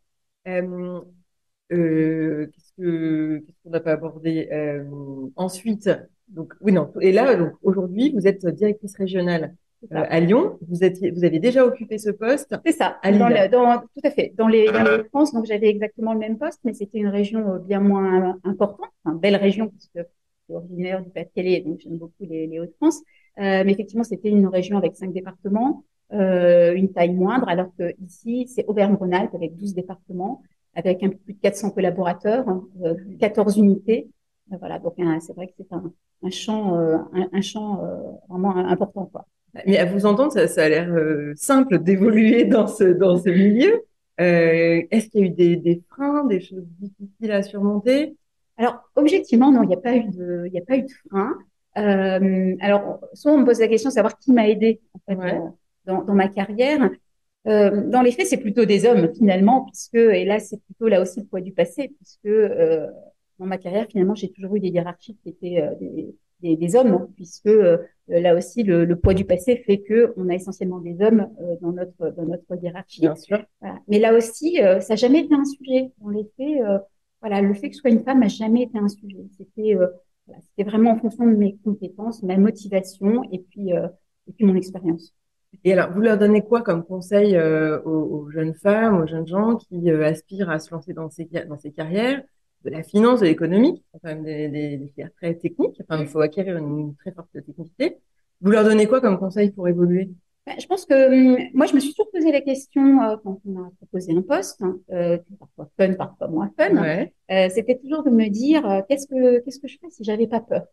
Euh, 1.73 2.47
qu'est-ce 2.47 2.71
que 2.77 3.39
qu'est-ce 3.45 3.57
qu'on 3.63 3.71
n'a 3.71 3.81
pas 3.81 3.91
abordé 3.93 4.47
euh, 4.51 4.85
ensuite? 5.35 5.89
Donc 6.29 6.53
oui 6.61 6.71
non. 6.71 6.93
Et 7.01 7.11
là 7.11 7.35
donc 7.35 7.53
aujourd'hui 7.61 8.13
vous 8.13 8.25
êtes 8.25 8.45
directrice 8.47 8.95
régionale 8.95 9.53
euh, 9.93 10.05
à 10.09 10.19
Lyon. 10.19 10.57
Vous 10.67 10.83
étiez 10.83 11.11
vous 11.11 11.23
avez 11.23 11.39
déjà 11.39 11.65
occupé 11.65 11.97
ce 11.97 12.09
poste. 12.09 12.55
C'est 12.65 12.71
ça. 12.73 12.97
À 13.03 13.11
Dans 13.11 13.29
le- 13.29 13.49
dans, 13.49 13.79
tout 13.79 14.01
à 14.03 14.11
fait. 14.11 14.33
Dans 14.37 14.47
les, 14.47 14.65
dans 14.71 14.83
les 14.83 15.03
France, 15.05 15.33
donc 15.33 15.45
j'avais 15.45 15.67
exactement 15.69 16.13
le 16.13 16.19
même 16.19 16.37
poste, 16.37 16.59
mais 16.63 16.73
c'était 16.73 16.97
une 16.99 17.07
région 17.07 17.53
euh, 17.55 17.59
bien 17.59 17.79
moins 17.79 18.37
importante, 18.43 18.89
enfin, 19.03 19.15
belle 19.15 19.35
région, 19.35 19.69
parce 19.69 19.87
que 19.87 19.99
je 20.01 20.43
suis 20.45 20.53
originaire 20.55 21.03
du 21.03 21.09
Pas-de-Calais, 21.09 21.61
donc 21.61 21.79
j'aime 21.79 21.97
beaucoup 21.97 22.23
les, 22.23 22.47
les 22.47 22.59
Hauts-de-France. 22.59 23.01
Euh, 23.39 23.63
mais 23.65 23.71
effectivement, 23.71 24.03
c'était 24.03 24.29
une 24.29 24.47
région 24.47 24.77
avec 24.77 24.95
cinq 24.95 25.13
départements, 25.13 25.83
euh, 26.13 26.73
une 26.73 26.91
taille 26.91 27.13
moindre, 27.13 27.47
alors 27.49 27.69
que 27.77 27.93
ici, 28.03 28.47
c'est 28.47 28.65
Auvergne-Rhône-Alpes 28.67 29.35
avec 29.35 29.55
12 29.57 29.73
départements, 29.75 30.41
avec 30.73 31.03
un 31.03 31.09
peu 31.09 31.17
plus 31.17 31.33
de 31.33 31.39
400 31.39 31.69
collaborateurs, 31.71 32.47
hein, 32.49 32.63
euh, 32.83 32.95
14 33.19 33.57
unités. 33.57 34.09
Euh, 34.53 34.57
voilà, 34.59 34.79
donc 34.79 34.93
hein, 34.99 35.19
c'est 35.19 35.33
vrai 35.33 35.47
que 35.47 35.53
c'est 35.57 35.71
un, 35.73 35.91
un 36.23 36.29
champ, 36.29 36.75
euh, 36.79 36.97
un, 37.13 37.27
un 37.33 37.41
champ 37.41 37.83
euh, 37.83 37.97
vraiment 38.29 38.55
important, 38.55 39.05
quoi. 39.05 39.25
Mais 39.65 39.77
à 39.77 39.85
vous 39.85 40.05
entendre, 40.05 40.31
ça, 40.31 40.47
ça 40.47 40.63
a 40.65 40.69
l'air 40.69 40.93
euh, 40.93 41.33
simple 41.35 41.79
d'évoluer 41.79 42.45
dans 42.45 42.67
ce 42.67 42.83
dans 42.83 43.17
ce 43.17 43.29
milieu. 43.29 43.83
Euh, 44.19 44.81
est-ce 44.91 45.07
qu'il 45.09 45.21
y 45.21 45.23
a 45.23 45.27
eu 45.27 45.29
des, 45.29 45.55
des 45.55 45.81
freins, 45.89 46.25
des 46.25 46.39
choses 46.39 46.65
difficiles 46.79 47.31
à 47.31 47.43
surmonter? 47.43 48.15
Alors, 48.57 48.89
objectivement, 48.95 49.51
non, 49.51 49.63
il 49.63 49.67
n'y 49.69 49.75
a 49.75 49.79
pas 49.79 49.95
eu 49.95 50.03
de, 50.05 50.43
il 50.47 50.51
n'y 50.51 50.59
a 50.59 50.65
pas 50.65 50.77
eu 50.77 50.83
de 50.83 50.91
frein. 51.07 51.37
Euh, 51.77 52.55
alors, 52.59 52.99
soit 53.13 53.31
on 53.31 53.39
me 53.39 53.45
pose 53.45 53.59
la 53.59 53.67
question 53.67 53.89
de 53.89 53.93
savoir 53.93 54.17
qui 54.17 54.31
m'a 54.31 54.47
aidé 54.49 54.81
en 54.93 54.99
fait, 55.07 55.15
Ouais. 55.19 55.39
dans, 55.85 56.03
dans, 56.03 56.15
ma 56.15 56.27
carrière. 56.27 56.89
Dans 57.45 58.01
les 58.03 58.11
faits, 58.11 58.27
c'est 58.27 58.37
plutôt 58.41 58.65
des 58.65 58.85
hommes 58.85 59.13
finalement, 59.13 59.65
puisque 59.65 59.95
et 59.95 60.25
là, 60.25 60.39
c'est 60.39 60.61
plutôt 60.63 60.89
là 60.89 61.01
aussi 61.01 61.21
le 61.21 61.27
poids 61.27 61.39
du 61.39 61.53
passé, 61.53 61.93
puisque 61.95 62.27
dans 63.39 63.45
ma 63.45 63.57
carrière, 63.57 63.85
finalement, 63.89 64.15
j'ai 64.15 64.29
toujours 64.31 64.55
eu 64.57 64.59
des 64.59 64.67
hiérarchies 64.67 65.15
qui 65.23 65.29
étaient 65.29 65.63
des, 65.79 66.13
des, 66.41 66.55
des 66.55 66.75
hommes, 66.75 66.93
hein, 66.93 67.09
puisque 67.15 67.47
euh, 67.47 67.77
là 68.07 68.35
aussi, 68.35 68.63
le, 68.63 68.95
poids 68.95 69.13
du 69.13 69.25
passé 69.25 69.57
fait 69.65 69.79
que 69.79 70.13
on 70.17 70.29
a 70.29 70.35
essentiellement 70.35 70.79
des 70.79 71.01
hommes 71.01 71.29
dans 71.61 71.71
notre 71.71 72.09
dans 72.15 72.25
notre 72.25 72.61
hiérarchie. 72.61 73.01
Bien 73.01 73.15
sûr. 73.15 73.43
Mais 73.87 73.99
là 73.99 74.15
aussi, 74.15 74.55
ça 74.55 74.79
n'a 74.89 74.95
jamais 74.95 75.19
été 75.21 75.33
un 75.33 75.45
sujet. 75.45 75.91
Dans 75.99 76.09
les 76.09 76.25
faits, 76.37 76.81
voilà, 77.21 77.41
le 77.41 77.53
fait 77.53 77.69
que 77.69 77.75
je 77.75 77.81
sois 77.81 77.89
une 77.89 78.03
femme 78.03 78.21
n'a 78.21 78.27
jamais 78.27 78.63
été 78.63 78.77
un 78.77 78.87
sujet. 78.87 79.25
C'était 79.37 79.75
c'était 80.41 80.69
vraiment 80.69 80.91
en 80.91 80.99
fonction 80.99 81.25
de 81.25 81.35
mes 81.35 81.57
compétences, 81.63 82.23
ma 82.23 82.37
motivation 82.37 83.23
et 83.31 83.39
puis 83.39 83.71
et 83.71 84.33
puis 84.33 84.45
mon 84.45 84.55
expérience. 84.55 85.13
Et 85.63 85.73
alors, 85.73 85.91
vous 85.91 86.01
leur 86.01 86.17
donnez 86.17 86.41
quoi 86.41 86.61
comme 86.61 86.83
conseil 86.83 87.35
euh, 87.35 87.81
aux, 87.83 88.29
jeunes 88.29 88.53
femmes, 88.53 89.01
aux 89.01 89.07
jeunes 89.07 89.27
gens 89.27 89.55
qui 89.55 89.89
euh, 89.89 90.05
aspirent 90.05 90.49
à 90.49 90.59
se 90.59 90.71
lancer 90.71 90.93
dans 90.93 91.09
ces, 91.09 91.25
dans 91.25 91.57
ces 91.57 91.71
carrières? 91.71 92.23
De 92.63 92.69
la 92.69 92.83
finance, 92.83 93.21
de 93.21 93.25
l'économie, 93.25 93.75
qui 93.75 93.85
sont 93.91 93.99
quand 94.03 94.09
même 94.09 94.23
des, 94.23 94.49
des, 94.49 94.77
des 94.77 94.87
filières 94.87 95.11
très 95.15 95.35
techniques. 95.35 95.79
Enfin, 95.81 96.01
il 96.01 96.07
faut 96.07 96.19
acquérir 96.19 96.57
une, 96.57 96.95
très 96.95 97.11
forte 97.11 97.31
technicité. 97.31 97.97
Vous 98.41 98.51
leur 98.51 98.63
donnez 98.63 98.87
quoi 98.87 99.01
comme 99.01 99.17
conseil 99.17 99.51
pour 99.51 99.67
évoluer? 99.67 100.09
Ben, 100.45 100.55
Je 100.59 100.67
pense 100.67 100.85
que 100.85 101.07
hum, 101.07 101.49
moi, 101.53 101.65
je 101.65 101.75
me 101.75 101.79
suis 101.79 101.91
toujours 101.93 102.11
posé 102.11 102.31
la 102.31 102.41
question 102.41 103.01
euh, 103.01 103.15
quand 103.23 103.39
on 103.45 103.51
m'a 103.51 103.71
proposé 103.77 104.13
un 104.13 104.21
poste, 104.21 104.61
hein, 104.61 104.77
parfois 105.39 105.69
fun, 105.77 105.93
parfois 105.93 106.27
moins 106.27 106.51
fun. 106.57 107.07
C'était 107.49 107.77
toujours 107.77 108.03
de 108.03 108.09
me 108.09 108.29
dire 108.29 108.83
qu'est-ce 108.87 109.07
que 109.07 109.39
qu'est-ce 109.39 109.59
que 109.59 109.67
je 109.67 109.77
fais 109.79 109.89
si 109.89 110.03
j'avais 110.03 110.27
pas 110.27 110.39
peur? 110.39 110.63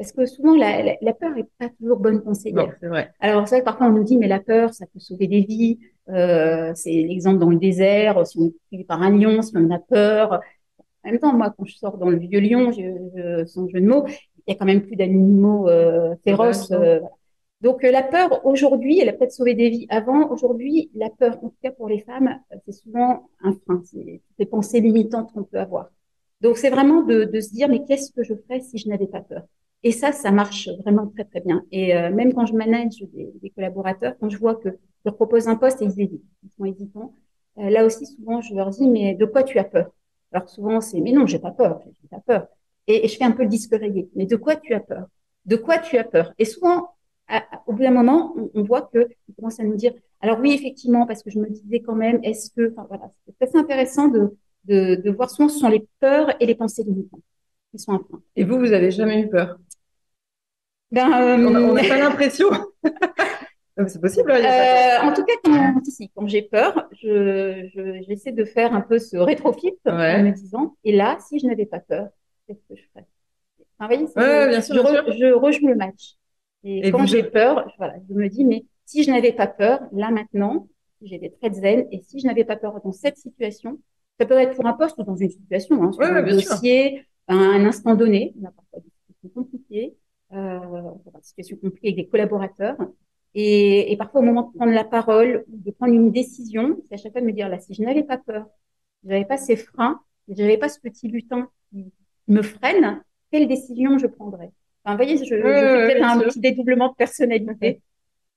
Parce 0.00 0.12
que 0.12 0.24
souvent, 0.24 0.56
la, 0.56 0.96
la, 1.02 1.12
peur 1.12 1.36
est 1.36 1.46
pas 1.58 1.68
toujours 1.78 1.98
bonne 1.98 2.22
conseillère. 2.22 2.74
c'est 2.80 2.86
vrai. 2.86 3.12
Alors, 3.20 3.46
c'est 3.46 3.56
vrai 3.56 3.60
que 3.60 3.66
parfois, 3.66 3.88
on 3.88 3.92
nous 3.92 4.02
dit, 4.02 4.16
mais 4.16 4.28
la 4.28 4.40
peur, 4.40 4.72
ça 4.72 4.86
peut 4.86 4.98
sauver 4.98 5.26
des 5.26 5.42
vies. 5.42 5.78
Euh, 6.08 6.72
c'est 6.74 6.90
l'exemple 6.90 7.38
dans 7.38 7.50
le 7.50 7.58
désert, 7.58 8.26
si 8.26 8.38
on 8.38 8.46
est 8.46 8.54
pris 8.68 8.84
par 8.84 9.02
un 9.02 9.10
lion, 9.10 9.42
si 9.42 9.52
on 9.58 9.70
a 9.70 9.78
peur. 9.78 10.40
En 11.04 11.10
même 11.10 11.18
temps, 11.18 11.32
moi, 11.32 11.54
quand 11.56 11.64
je 11.64 11.76
sors 11.76 11.98
dans 11.98 12.10
le 12.10 12.18
vieux 12.18 12.40
lion, 12.40 12.72
je, 12.72 12.82
je, 13.14 13.46
sans 13.46 13.68
jeu 13.68 13.80
de 13.80 13.86
mots, 13.86 14.04
il 14.06 14.52
y 14.52 14.52
a 14.52 14.54
quand 14.54 14.66
même 14.66 14.82
plus 14.82 14.96
d'animaux 14.96 15.68
euh, 15.68 16.14
féroces. 16.24 16.70
Euh, 16.72 17.00
donc, 17.60 17.84
euh, 17.84 17.90
la 17.90 18.02
peur, 18.02 18.44
aujourd'hui, 18.46 19.00
elle 19.00 19.08
a 19.08 19.12
peut-être 19.12 19.32
sauvé 19.32 19.54
des 19.54 19.68
vies 19.70 19.86
avant. 19.90 20.30
Aujourd'hui, 20.30 20.90
la 20.94 21.10
peur, 21.10 21.38
en 21.42 21.48
tout 21.48 21.56
cas 21.62 21.70
pour 21.70 21.88
les 21.88 22.00
femmes, 22.00 22.38
c'est 22.64 22.72
souvent 22.72 23.28
un 23.42 23.52
frein. 23.52 23.82
C'est 23.84 24.22
des 24.38 24.46
pensées 24.46 24.80
limitantes 24.80 25.32
qu'on 25.32 25.44
peut 25.44 25.58
avoir. 25.58 25.90
Donc, 26.40 26.56
c'est 26.56 26.70
vraiment 26.70 27.02
de, 27.02 27.24
de 27.24 27.40
se 27.40 27.50
dire, 27.50 27.68
mais 27.68 27.84
qu'est-ce 27.84 28.12
que 28.12 28.22
je 28.22 28.34
ferais 28.34 28.60
si 28.60 28.78
je 28.78 28.88
n'avais 28.88 29.06
pas 29.06 29.20
peur? 29.20 29.42
Et 29.82 29.92
ça, 29.92 30.12
ça 30.12 30.30
marche 30.30 30.68
vraiment 30.82 31.06
très 31.06 31.24
très 31.24 31.40
bien. 31.40 31.64
Et 31.72 31.96
euh, 31.96 32.10
même 32.10 32.34
quand 32.34 32.46
je 32.46 32.54
manage 32.54 32.98
des, 33.12 33.32
des, 33.40 33.50
collaborateurs, 33.50 34.14
quand 34.20 34.28
je 34.28 34.38
vois 34.38 34.54
que 34.54 34.68
je 34.70 34.76
leur 35.06 35.16
propose 35.16 35.48
un 35.48 35.56
poste 35.56 35.80
et 35.80 35.86
ils 35.86 36.00
hésitent, 36.00 36.24
ils 36.42 36.50
sont 36.50 36.64
hésitants, 36.66 37.14
euh, 37.58 37.70
là 37.70 37.84
aussi 37.84 38.06
souvent 38.06 38.40
je 38.42 38.54
leur 38.54 38.70
dis 38.70 38.88
mais 38.88 39.14
de 39.14 39.24
quoi 39.24 39.42
tu 39.42 39.58
as 39.58 39.64
peur? 39.64 39.90
Alors 40.32 40.48
souvent 40.48 40.80
c'est 40.80 41.00
mais 41.00 41.12
non 41.12 41.26
j'ai 41.26 41.38
pas 41.38 41.50
peur, 41.50 41.80
j'ai 42.02 42.08
pas 42.08 42.20
peur. 42.20 42.46
Et, 42.86 43.06
je 43.06 43.16
fais 43.16 43.24
un 43.24 43.32
peu 43.32 43.42
le 43.42 43.48
disque 43.48 43.72
rayé. 43.72 44.08
Mais 44.16 44.26
de 44.26 44.36
quoi 44.36 44.56
tu 44.56 44.74
as 44.74 44.80
peur? 44.80 45.06
De 45.44 45.56
quoi 45.56 45.78
tu 45.78 45.96
as 45.96 46.04
peur? 46.04 46.32
Et 46.38 46.44
souvent 46.44 46.94
au 47.66 47.72
bout 47.72 47.82
d'un 47.82 47.92
moment, 47.92 48.34
on, 48.54 48.64
voit 48.64 48.82
que 48.92 49.08
ils 49.28 49.34
commencent 49.36 49.60
à 49.60 49.64
nous 49.64 49.76
dire 49.76 49.92
alors 50.20 50.40
oui 50.40 50.52
effectivement 50.52 51.06
parce 51.06 51.22
que 51.22 51.30
je 51.30 51.38
me 51.38 51.48
disais 51.48 51.80
quand 51.80 51.94
même 51.94 52.18
est-ce 52.24 52.50
que 52.50 52.72
enfin 52.72 52.86
voilà 52.88 53.12
c'est 53.26 53.46
assez 53.46 53.56
intéressant 53.56 54.08
de, 54.08 54.36
de 54.64 54.96
de 54.96 55.10
voir 55.10 55.30
souvent 55.30 55.48
ce 55.48 55.60
sont 55.60 55.68
les 55.68 55.86
peurs 56.00 56.34
et 56.40 56.46
les 56.46 56.56
pensées 56.56 56.82
limitantes 56.82 57.22
qui 57.70 57.78
sont 57.78 57.92
un 57.92 57.98
frein. 58.00 58.20
Et 58.34 58.44
vous 58.44 58.58
vous 58.58 58.72
avez 58.72 58.90
jamais 58.90 59.20
eu 59.20 59.28
peur? 59.28 59.58
Ben, 60.90 61.12
euh, 61.12 61.36
on 61.46 61.72
n'a 61.72 61.82
pas 61.88 61.98
l'impression. 61.98 62.48
C'est 63.88 64.00
possible. 64.00 64.30
Hein, 64.30 64.40
euh, 64.40 65.08
en 65.08 65.12
tout 65.12 65.24
cas, 65.24 65.34
quand, 65.44 65.74
quand 66.14 66.26
j'ai 66.26 66.42
peur, 66.42 66.88
je, 66.92 67.68
je, 67.74 68.02
j'essaie 68.06 68.32
de 68.32 68.44
faire 68.44 68.74
un 68.74 68.80
peu 68.80 68.98
ce 68.98 69.16
rétrofit 69.16 69.74
en 69.86 69.92
me 69.92 70.32
disant, 70.32 70.76
et 70.84 70.92
là, 70.92 71.18
si 71.20 71.38
je 71.38 71.46
n'avais 71.46 71.66
pas 71.66 71.80
peur, 71.80 72.08
qu'est-ce 72.46 72.62
que 72.68 72.76
je 72.76 72.82
ferais? 72.92 73.06
Enfin, 73.78 73.94
voyez, 73.94 74.06
ouais, 74.16 74.48
bien 74.48 74.60
sûr, 74.60 74.86
je, 74.86 75.12
je, 75.12 75.32
rejoue 75.32 75.68
le 75.68 75.76
match. 75.76 76.16
Et, 76.64 76.90
quand 76.90 77.06
j'ai 77.06 77.22
peur, 77.22 77.68
je, 77.70 77.76
voilà, 77.78 77.94
je 78.08 78.14
me 78.14 78.28
dis, 78.28 78.44
mais 78.44 78.64
si 78.84 79.02
je 79.02 79.10
n'avais 79.10 79.32
pas 79.32 79.46
peur, 79.46 79.80
là 79.92 80.10
maintenant, 80.10 80.68
j'ai 81.02 81.18
des 81.18 81.30
traits 81.30 81.52
de 81.52 81.60
zen, 81.60 81.86
et 81.90 82.02
si 82.02 82.20
je 82.20 82.26
n'avais 82.26 82.44
pas 82.44 82.56
peur 82.56 82.80
dans 82.84 82.92
cette 82.92 83.16
situation, 83.16 83.78
ça 84.18 84.26
peut 84.26 84.34
être 84.34 84.54
pour 84.54 84.66
un 84.66 84.74
poste 84.74 84.98
ou 84.98 85.02
dans 85.02 85.16
une 85.16 85.30
situation, 85.30 85.82
hein, 85.82 85.92
sur 85.92 86.02
un 86.02 86.22
dossier, 86.22 87.06
à 87.26 87.34
un 87.34 87.64
instant 87.64 87.94
donné, 87.94 88.34
on 88.40 88.46
a 88.46 88.50
parfois 88.50 88.80
des 88.80 88.90
situations 88.90 89.30
compliquées, 89.34 89.96
euh, 90.32 90.58
des 91.14 91.22
situations 91.22 91.56
compliquées 91.56 91.88
avec 91.88 91.96
des 91.96 92.06
collaborateurs. 92.06 92.76
Et, 93.34 93.92
et, 93.92 93.96
parfois, 93.96 94.20
au 94.20 94.24
moment 94.24 94.50
de 94.50 94.56
prendre 94.56 94.72
la 94.72 94.84
parole, 94.84 95.44
de 95.48 95.70
prendre 95.70 95.94
une 95.94 96.10
décision, 96.10 96.76
c'est 96.88 96.94
à 96.94 96.96
chaque 96.96 97.12
fois 97.12 97.20
de 97.20 97.26
me 97.26 97.32
dire, 97.32 97.48
là, 97.48 97.58
si 97.58 97.74
je 97.74 97.82
n'avais 97.82 98.02
pas 98.02 98.18
peur, 98.18 98.46
si 99.00 99.08
je 99.08 99.12
n'avais 99.12 99.24
pas 99.24 99.36
ces 99.36 99.56
freins, 99.56 100.00
si 100.28 100.34
je 100.36 100.42
n'avais 100.42 100.58
pas 100.58 100.68
ce 100.68 100.80
petit 100.80 101.08
butin 101.08 101.48
qui 101.70 101.92
me 102.28 102.42
freine, 102.42 103.02
quelle 103.30 103.46
décision 103.46 103.98
je 103.98 104.06
prendrais? 104.06 104.50
Enfin, 104.84 104.96
vous 104.96 105.04
voyez, 105.04 105.16
je, 105.18 105.24
je 105.24 105.34
fais 105.34 105.42
peut-être 105.42 106.04
un 106.04 106.20
petit 106.20 106.40
dédoublement 106.40 106.88
de 106.88 106.94
personnalité. 106.94 107.82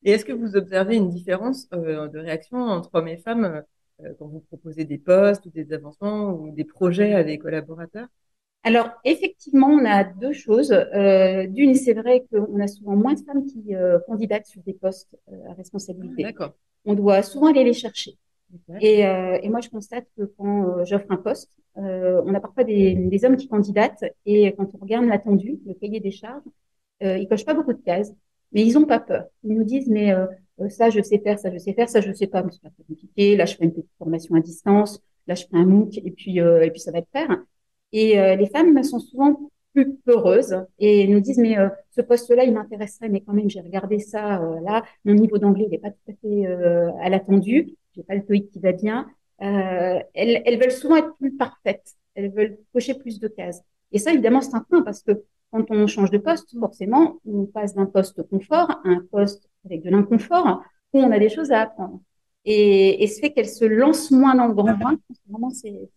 Et 0.03 0.11
est-ce 0.11 0.25
que 0.25 0.33
vous 0.33 0.55
observez 0.55 0.97
une 0.97 1.09
différence 1.09 1.67
euh, 1.73 2.07
de 2.09 2.19
réaction 2.19 2.57
entre 2.57 2.89
hommes 2.93 3.07
et 3.07 3.17
femmes 3.17 3.63
euh, 4.01 4.13
quand 4.19 4.27
vous 4.27 4.41
proposez 4.41 4.85
des 4.85 4.97
postes 4.97 5.45
ou 5.45 5.49
des 5.49 5.71
avancements 5.73 6.33
ou 6.33 6.51
des 6.51 6.65
projets 6.65 7.13
à 7.13 7.23
des 7.23 7.37
collaborateurs? 7.37 8.07
Alors, 8.65 8.91
effectivement, 9.03 9.67
on 9.67 9.85
a 9.85 10.05
deux 10.05 10.31
choses. 10.31 10.71
Euh, 10.71 11.47
D'une, 11.47 11.75
c'est 11.75 11.93
vrai 11.93 12.25
qu'on 12.31 12.59
a 12.61 12.67
souvent 12.67 12.95
moins 12.95 13.13
de 13.13 13.19
femmes 13.19 13.45
qui 13.45 13.75
euh, 13.75 13.99
candidatent 14.07 14.45
sur 14.45 14.61
des 14.63 14.73
postes 14.73 15.17
euh, 15.31 15.49
à 15.49 15.53
responsabilité. 15.53 16.23
D'accord. 16.23 16.53
On 16.85 16.93
doit 16.93 17.21
souvent 17.23 17.47
aller 17.47 17.65
les 17.65 17.73
chercher. 17.73 18.17
Et, 18.79 19.05
euh, 19.05 19.37
et, 19.41 19.49
moi, 19.49 19.59
je 19.59 19.69
constate 19.69 20.05
que 20.15 20.23
quand 20.37 20.79
euh, 20.79 20.85
j'offre 20.85 21.07
un 21.09 21.17
poste, 21.17 21.51
on 21.75 22.33
a 22.35 22.39
parfois 22.39 22.63
des, 22.63 22.93
des, 22.93 23.25
hommes 23.25 23.35
qui 23.35 23.47
candidatent 23.47 24.05
et 24.27 24.53
quand 24.53 24.67
on 24.75 24.77
regarde 24.77 25.05
l'attendu, 25.05 25.59
le 25.65 25.73
cahier 25.73 25.99
des 25.99 26.11
charges, 26.11 26.43
ils 27.01 27.27
cochent 27.27 27.45
pas 27.45 27.55
beaucoup 27.55 27.73
de 27.73 27.81
cases, 27.81 28.13
mais 28.51 28.63
ils 28.63 28.77
ont 28.77 28.85
pas 28.85 28.99
peur. 28.99 29.25
Ils 29.43 29.55
nous 29.55 29.63
disent, 29.63 29.89
mais 29.89 30.13
ça, 30.69 30.91
je 30.91 31.01
sais 31.01 31.17
faire, 31.17 31.39
ça, 31.39 31.51
je 31.51 31.57
sais 31.57 31.73
faire, 31.73 31.89
ça, 31.89 31.99
je 31.99 32.11
sais 32.11 32.27
pas, 32.27 32.43
mais 32.43 32.51
c'est 32.51 32.61
pas 32.61 32.69
très 32.69 32.83
compliqué. 32.83 33.35
Là, 33.35 33.45
je 33.45 33.55
fais 33.55 33.63
une 33.63 33.73
petite 33.73 33.89
formation 33.97 34.35
à 34.35 34.39
distance. 34.39 35.01
Là, 35.25 35.33
je 35.33 35.45
fais 35.45 35.57
un 35.57 35.65
MOOC 35.65 35.97
et 35.97 36.11
puis, 36.11 36.37
et 36.37 36.69
puis 36.69 36.79
ça 36.79 36.91
va 36.91 36.99
être 36.99 37.09
faire. 37.11 37.35
Et 37.93 38.19
euh, 38.19 38.35
les 38.35 38.47
femmes 38.47 38.83
sont 38.83 38.99
souvent 38.99 39.39
plus 39.73 39.95
peureuses 40.05 40.55
et 40.79 41.07
nous 41.07 41.19
disent 41.19 41.37
mais 41.37 41.57
euh, 41.57 41.69
ce 41.91 42.01
poste-là 42.01 42.43
il 42.43 42.53
m'intéresserait 42.53 43.09
mais 43.09 43.21
quand 43.21 43.33
même 43.33 43.49
j'ai 43.49 43.61
regardé 43.61 43.99
ça 43.99 44.41
euh, 44.41 44.59
là 44.61 44.83
mon 45.05 45.13
niveau 45.13 45.37
d'anglais 45.39 45.67
n'est 45.69 45.79
pas 45.79 45.89
tout 45.91 46.11
à 46.11 46.13
fait 46.21 46.45
à 47.01 47.09
l'attendu. 47.09 47.75
J'ai 47.95 48.03
pas 48.03 48.15
le 48.15 48.25
TOEIC 48.25 48.49
qui 48.51 48.59
va 48.59 48.71
bien. 48.71 49.07
Elles, 49.39 50.05
elles 50.15 50.59
veulent 50.59 50.71
souvent 50.71 50.95
être 50.95 51.15
plus 51.17 51.35
parfaites. 51.35 51.95
Elles 52.15 52.31
veulent 52.31 52.57
cocher 52.73 52.95
plus 52.95 53.19
de 53.19 53.27
cases. 53.27 53.61
Et 53.91 53.99
ça 53.99 54.11
évidemment 54.11 54.41
c'est 54.41 54.55
un 54.55 54.65
point 54.67 54.81
parce 54.81 55.03
que 55.03 55.23
quand 55.51 55.69
on 55.69 55.85
change 55.85 56.09
de 56.09 56.17
poste 56.17 56.57
forcément 56.59 57.19
on 57.25 57.45
passe 57.45 57.75
d'un 57.75 57.85
poste 57.85 58.23
confort 58.23 58.71
à 58.71 58.89
un 58.89 59.05
poste 59.11 59.49
avec 59.65 59.83
de 59.83 59.91
l'inconfort 59.91 60.63
où 60.93 60.99
on 60.99 61.11
a 61.11 61.19
des 61.19 61.29
choses 61.29 61.51
à 61.51 61.61
apprendre 61.61 62.01
et, 62.45 63.03
et 63.03 63.07
ce 63.07 63.19
fait 63.19 63.31
qu'elle 63.31 63.47
se 63.47 63.65
lance 63.65 64.11
moins 64.11 64.35
dans 64.35 64.47
le 64.47 64.53
grand 64.53 64.77
bain, 64.77 64.97
vraiment 65.29 65.49
c'est 65.49 65.89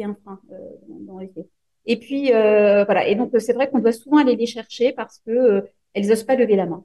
un 0.00 0.14
frein 0.22 0.40
euh, 0.52 0.56
dans 1.00 1.18
les 1.18 1.28
faits. 1.28 1.46
Et 1.84 1.98
puis 1.98 2.32
euh, 2.32 2.84
voilà. 2.84 3.06
Et 3.06 3.14
donc 3.14 3.32
c'est 3.38 3.52
vrai 3.52 3.68
qu'on 3.68 3.78
doit 3.78 3.92
souvent 3.92 4.18
aller 4.18 4.36
les 4.36 4.46
chercher 4.46 4.92
parce 4.92 5.20
que 5.26 5.30
euh, 5.30 5.60
elles 5.94 6.10
osent 6.10 6.24
pas 6.24 6.36
lever 6.36 6.56
la 6.56 6.66
main. 6.66 6.84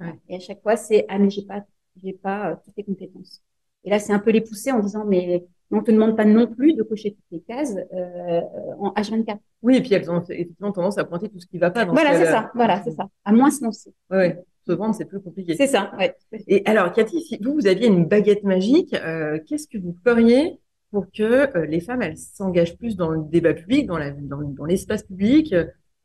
Ouais. 0.00 0.14
Et 0.28 0.36
à 0.36 0.40
chaque 0.40 0.62
fois 0.62 0.76
c'est 0.76 1.04
ah 1.08 1.18
mais 1.18 1.30
j'ai 1.30 1.42
pas 1.42 1.64
j'ai 2.02 2.12
pas 2.12 2.50
euh, 2.50 2.56
toutes 2.64 2.76
les 2.76 2.84
compétences. 2.84 3.42
Et 3.84 3.90
là 3.90 3.98
c'est 3.98 4.12
un 4.12 4.18
peu 4.18 4.30
les 4.30 4.40
pousser 4.40 4.72
en 4.72 4.80
disant 4.80 5.04
mais 5.04 5.44
on 5.70 5.82
te 5.82 5.90
demande 5.90 6.16
pas 6.16 6.24
non 6.24 6.46
plus 6.46 6.74
de 6.74 6.82
cocher 6.82 7.12
toutes 7.12 7.24
les 7.30 7.40
cases 7.40 7.76
euh, 7.92 8.40
en 8.78 8.90
H24. 8.90 9.38
Oui 9.62 9.76
et 9.76 9.82
puis 9.82 9.94
elles 9.94 10.10
ont 10.10 10.22
effectivement 10.22 10.72
tendance 10.72 10.98
à 10.98 11.04
pointer 11.04 11.28
tout 11.28 11.38
ce 11.40 11.46
qui 11.46 11.58
va 11.58 11.70
pas. 11.70 11.84
Dans 11.84 11.92
voilà 11.92 12.18
c'est 12.18 12.26
ça. 12.26 12.50
Voilà 12.54 12.82
c'est 12.82 12.92
ça. 12.92 13.08
À 13.24 13.32
moins 13.32 13.50
se 13.50 13.64
lancer. 13.64 13.94
Ouais 14.10 14.44
se 14.66 14.72
vendre, 14.72 14.94
c'est 14.94 15.04
plus 15.04 15.20
compliqué. 15.20 15.54
C'est 15.54 15.66
ça, 15.66 15.92
ouais. 15.98 16.14
Et 16.48 16.62
alors, 16.66 16.92
Cathy, 16.92 17.20
si 17.22 17.38
vous, 17.42 17.54
vous 17.54 17.66
aviez 17.66 17.86
une 17.86 18.04
baguette 18.04 18.44
magique, 18.44 18.94
euh, 18.94 19.38
qu'est-ce 19.46 19.68
que 19.68 19.78
vous 19.78 19.96
feriez 20.04 20.58
pour 20.90 21.06
que 21.10 21.22
euh, 21.56 21.66
les 21.66 21.80
femmes, 21.80 22.02
elles 22.02 22.16
s'engagent 22.16 22.76
plus 22.76 22.96
dans 22.96 23.10
le 23.10 23.22
débat 23.24 23.54
public, 23.54 23.86
dans, 23.86 23.98
la, 23.98 24.10
dans, 24.10 24.42
dans 24.42 24.64
l'espace 24.64 25.02
public, 25.02 25.52
euh, 25.52 25.64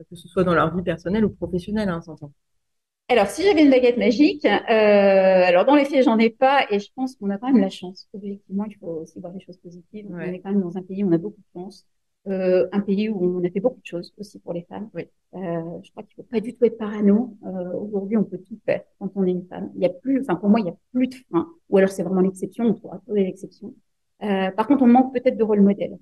que 0.09 0.15
ce 0.15 0.27
soit 0.27 0.43
dans 0.43 0.53
leur 0.53 0.75
vie 0.75 0.83
personnelle 0.83 1.25
ou 1.25 1.29
professionnelle, 1.29 1.89
hein, 1.89 2.01
s'entend 2.01 2.31
alors, 3.09 3.27
si 3.27 3.43
j'avais 3.43 3.63
une 3.63 3.69
baguette 3.69 3.97
magique, 3.97 4.45
alors 4.45 5.65
dans 5.65 5.75
les 5.75 5.83
faits, 5.83 6.05
j'en 6.05 6.17
ai 6.17 6.29
pas, 6.29 6.65
et 6.69 6.79
je 6.79 6.87
pense 6.95 7.17
qu'on 7.17 7.29
a 7.29 7.37
quand 7.37 7.51
même 7.51 7.61
la 7.61 7.69
chance. 7.69 8.07
Objectivement, 8.13 8.63
il 8.63 8.77
faut 8.77 9.01
aussi 9.01 9.19
voir 9.19 9.33
les 9.33 9.41
choses 9.41 9.57
positives. 9.57 10.05
On 10.09 10.17
est 10.17 10.39
quand 10.39 10.49
même 10.49 10.61
dans 10.61 10.77
un 10.77 10.81
pays 10.81 11.03
où 11.03 11.09
on 11.09 11.11
a 11.11 11.17
beaucoup 11.17 11.41
de 11.41 11.59
chance 11.59 11.85
euh, 12.27 12.67
un 12.71 12.81
pays 12.81 13.09
où 13.09 13.39
on 13.39 13.43
a 13.43 13.49
fait 13.49 13.59
beaucoup 13.59 13.79
de 13.81 13.85
choses 13.85 14.13
aussi 14.17 14.39
pour 14.39 14.53
les 14.53 14.63
femmes. 14.63 14.89
Oui. 14.93 15.07
Euh, 15.33 15.79
je 15.83 15.91
crois 15.91 16.03
qu'il 16.03 16.15
faut 16.15 16.23
pas 16.23 16.39
du 16.39 16.53
tout 16.53 16.65
être 16.65 16.77
parano. 16.77 17.35
Euh, 17.45 17.73
Aujourd'hui, 17.73 18.17
on 18.17 18.23
peut 18.23 18.37
tout 18.37 18.59
faire 18.65 18.81
quand 18.99 19.11
on 19.15 19.25
est 19.25 19.31
une 19.31 19.47
femme. 19.47 19.71
Il 19.75 19.81
y 19.81 19.85
a 19.85 19.89
plus, 19.89 20.21
enfin 20.21 20.35
pour 20.35 20.49
moi, 20.49 20.59
il 20.59 20.67
y 20.67 20.69
a 20.69 20.75
plus 20.93 21.07
de 21.07 21.15
frein. 21.29 21.47
Ou 21.69 21.77
alors 21.77 21.89
c'est 21.89 22.03
vraiment 22.03 22.21
l'exception. 22.21 22.65
On 22.65 22.73
pourra 22.73 22.99
trouver 22.99 23.23
l'exception. 23.23 23.73
Euh, 24.23 24.51
par 24.51 24.67
contre, 24.67 24.83
on 24.83 24.87
manque 24.87 25.13
peut-être 25.13 25.37
de 25.37 25.43
rôle 25.43 25.61
modèle. 25.61 25.97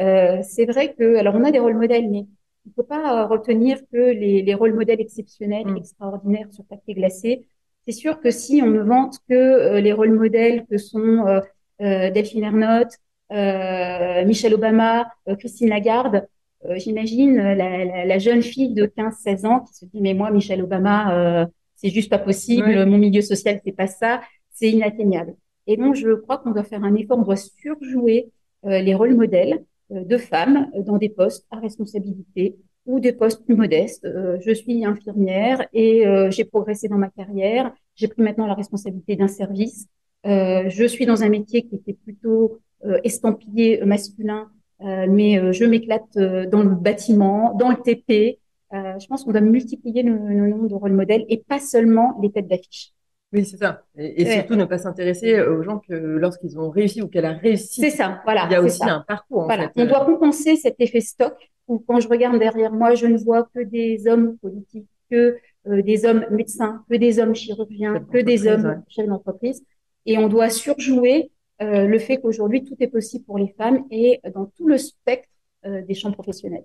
Euh, 0.00 0.38
c'est 0.42 0.66
vrai 0.66 0.94
que, 0.94 1.16
alors 1.16 1.34
on 1.36 1.44
a 1.44 1.50
des 1.52 1.58
rôles 1.58 1.76
modèles, 1.76 2.10
mais 2.10 2.26
il 2.66 2.72
faut 2.74 2.82
pas 2.82 3.26
retenir 3.26 3.78
que 3.92 3.96
les, 3.96 4.42
les 4.42 4.54
rôles 4.54 4.74
modèles 4.74 5.00
exceptionnels, 5.00 5.66
mm. 5.66 5.76
extraordinaires 5.76 6.52
sur 6.52 6.64
papier 6.64 6.94
glacé. 6.94 7.46
C'est 7.86 7.92
sûr 7.92 8.20
que 8.20 8.30
si 8.30 8.60
on 8.62 8.68
ne 8.68 8.82
vante 8.82 9.18
que 9.28 9.34
euh, 9.34 9.80
les 9.80 9.92
rôles 9.92 10.12
modèles 10.12 10.66
que 10.66 10.78
sont 10.78 11.26
euh, 11.26 12.10
Delphine 12.10 12.44
Ernotte, 12.44 12.94
euh, 12.94 13.09
Michelle 13.30 14.54
Obama, 14.54 15.10
euh, 15.28 15.36
Christine 15.36 15.68
Lagarde. 15.68 16.26
Euh, 16.66 16.76
j'imagine 16.76 17.36
la, 17.36 17.54
la, 17.54 18.04
la, 18.04 18.18
jeune 18.18 18.42
fille 18.42 18.74
de 18.74 18.84
15-16 18.84 19.46
ans 19.46 19.60
qui 19.60 19.74
se 19.74 19.86
dit 19.86 20.00
mais 20.02 20.12
moi 20.12 20.30
Michelle 20.30 20.62
Obama 20.62 21.48
c'est 21.80 21.90
juste 21.90 22.10
pas 22.10 22.18
possible. 22.18 22.84
Mon 22.86 22.98
milieu 22.98 23.22
social 23.22 23.60
fait 23.64 23.72
pas 23.72 23.86
ça, 23.86 24.20
c'est 24.50 24.70
inatteignable. 24.70 25.34
Et 25.66 25.76
donc, 25.76 25.94
je 25.94 26.14
crois 26.14 26.38
qu'on 26.38 26.50
doit 26.50 26.64
faire 26.64 26.84
un 26.84 26.94
effort, 26.94 27.18
on 27.18 27.22
doit 27.22 27.36
surjouer 27.36 28.30
euh, 28.66 28.80
les 28.80 28.94
rôles 28.94 29.14
modèles 29.14 29.64
euh, 29.92 30.04
de 30.04 30.18
femmes 30.18 30.70
dans 30.76 30.98
des 30.98 31.08
postes 31.08 31.46
à 31.50 31.58
responsabilité 31.58 32.56
ou 32.86 33.00
des 33.00 33.12
postes 33.12 33.44
plus 33.44 33.54
modestes. 33.54 34.04
Euh, 34.04 34.38
je 34.40 34.52
suis 34.52 34.84
infirmière 34.84 35.66
et 35.72 36.04
j'ai 36.30 36.44
progressé 36.44 36.88
dans 36.88 36.98
ma 36.98 37.08
carrière. 37.08 37.72
J'ai 37.94 38.08
pris 38.08 38.22
maintenant 38.22 38.46
la 38.46 38.54
responsabilité 38.54 39.16
d'un 39.16 39.28
service. 39.28 39.86
je 40.24 40.86
suis 40.88 41.06
dans 41.06 41.22
un 41.22 41.28
métier 41.28 41.62
qui 41.62 41.76
était 41.76 41.94
plutôt 41.94 42.58
estampillé 43.04 43.84
masculin, 43.84 44.50
mais 44.80 45.52
je 45.52 45.64
m'éclate 45.64 46.16
dans 46.16 46.62
le 46.62 46.74
bâtiment, 46.74 47.54
dans 47.54 47.70
le 47.70 47.76
TP. 47.76 48.38
je 48.72 49.06
pense 49.06 49.24
qu'on 49.24 49.32
doit 49.32 49.40
multiplier 49.40 50.02
le, 50.02 50.12
le 50.12 50.48
nombre 50.48 50.68
de 50.68 50.74
rôles 50.74 50.92
modèles 50.92 51.24
et 51.28 51.42
pas 51.46 51.58
seulement 51.58 52.18
les 52.22 52.30
têtes 52.30 52.48
d'affiche. 52.48 52.92
Oui, 53.32 53.44
c'est 53.44 53.58
ça. 53.58 53.84
Et, 53.96 54.24
surtout 54.26 54.56
ne 54.56 54.64
pas 54.64 54.78
s'intéresser 54.78 55.40
aux 55.40 55.62
gens 55.62 55.78
que 55.78 55.94
lorsqu'ils 55.94 56.58
ont 56.58 56.68
réussi 56.68 57.00
ou 57.00 57.08
qu'elle 57.08 57.26
a 57.26 57.32
réussi. 57.32 57.80
C'est 57.80 57.90
ça, 57.90 58.20
voilà. 58.24 58.46
Il 58.50 58.52
y 58.52 58.56
a 58.56 58.62
aussi 58.62 58.82
un 58.82 59.04
parcours. 59.06 59.44
voilà. 59.44 59.70
On 59.76 59.84
doit 59.84 60.04
compenser 60.04 60.56
cet 60.56 60.76
effet 60.80 61.00
stock 61.00 61.34
où 61.68 61.78
quand 61.78 62.00
je 62.00 62.08
regarde 62.08 62.38
derrière 62.38 62.72
moi, 62.72 62.94
je 62.94 63.06
ne 63.06 63.16
vois 63.16 63.48
que 63.54 63.60
des 63.60 64.08
hommes 64.08 64.36
politiques, 64.38 64.88
que 65.10 65.36
euh, 65.68 65.82
des 65.82 66.04
hommes 66.04 66.26
médecins, 66.30 66.84
que 66.90 66.96
des 66.96 67.20
hommes 67.20 67.34
chirurgiens, 67.34 68.04
que 68.12 68.18
des 68.18 68.48
hommes 68.48 68.82
chefs 68.88 69.06
d'entreprise. 69.06 69.62
Et 70.06 70.18
on 70.18 70.28
doit 70.28 70.50
surjouer 70.50 71.30
euh, 71.62 71.86
le 71.86 71.98
fait 71.98 72.18
qu'aujourd'hui 72.18 72.64
tout 72.64 72.76
est 72.80 72.88
possible 72.88 73.24
pour 73.24 73.38
les 73.38 73.54
femmes 73.56 73.84
et 73.90 74.20
dans 74.34 74.46
tout 74.56 74.66
le 74.66 74.78
spectre 74.78 75.28
euh, 75.66 75.82
des 75.82 75.94
champs 75.94 76.12
professionnels. 76.12 76.64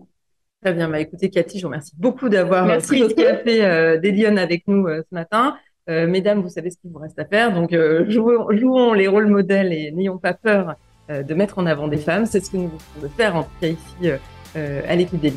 Très 0.61 0.73
bien. 0.73 0.89
Bah, 0.89 0.99
écoutez, 0.99 1.29
Cathy, 1.29 1.59
je 1.59 1.63
vous 1.63 1.67
remercie 1.67 1.95
beaucoup 1.97 2.29
d'avoir 2.29 2.77
pris 2.79 2.99
le 2.99 3.09
café 3.09 3.63
euh, 3.63 3.97
des 3.97 4.25
avec 4.25 4.67
nous 4.67 4.87
ce 4.87 5.13
matin. 5.13 5.55
Euh, 5.89 6.07
mesdames, 6.07 6.41
vous 6.41 6.49
savez 6.49 6.71
ce 6.71 6.77
qu'il 6.77 6.91
vous 6.91 6.99
reste 6.99 7.19
à 7.19 7.25
faire. 7.25 7.53
Donc, 7.53 7.73
euh, 7.73 8.09
jouons, 8.09 8.93
les 8.93 9.07
rôles 9.07 9.27
modèles 9.27 9.71
et 9.71 9.91
n'ayons 9.91 10.17
pas 10.17 10.33
peur 10.33 10.75
euh, 11.09 11.21
de 11.21 11.33
mettre 11.33 11.59
en 11.59 11.65
avant 11.65 11.87
des 11.87 11.97
femmes. 11.97 12.25
C'est 12.25 12.43
ce 12.43 12.51
que 12.51 12.57
nous 12.57 12.71
voulons 12.95 13.11
faire, 13.15 13.35
en 13.35 13.43
tout 13.43 13.49
cas 13.61 13.67
ici 13.67 14.11
à 14.87 14.95
l'équipe 14.95 15.19
des. 15.19 15.33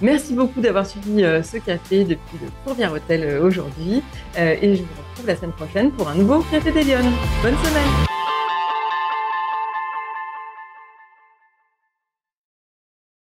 Merci 0.00 0.32
beaucoup 0.32 0.62
d'avoir 0.62 0.86
suivi 0.86 1.20
ce 1.20 1.58
café 1.58 2.04
depuis 2.04 2.38
le 2.40 2.48
Courbière 2.64 2.94
Hôtel 2.94 3.38
aujourd'hui. 3.42 4.02
et 4.38 4.74
je 4.74 4.80
vous 4.80 5.02
retrouve 5.10 5.26
la 5.26 5.36
semaine 5.36 5.52
prochaine 5.52 5.90
pour 5.92 6.08
un 6.08 6.14
nouveau 6.14 6.40
Café 6.50 6.72
des. 6.72 6.80
Bonne 6.82 7.56
semaine 7.56 8.23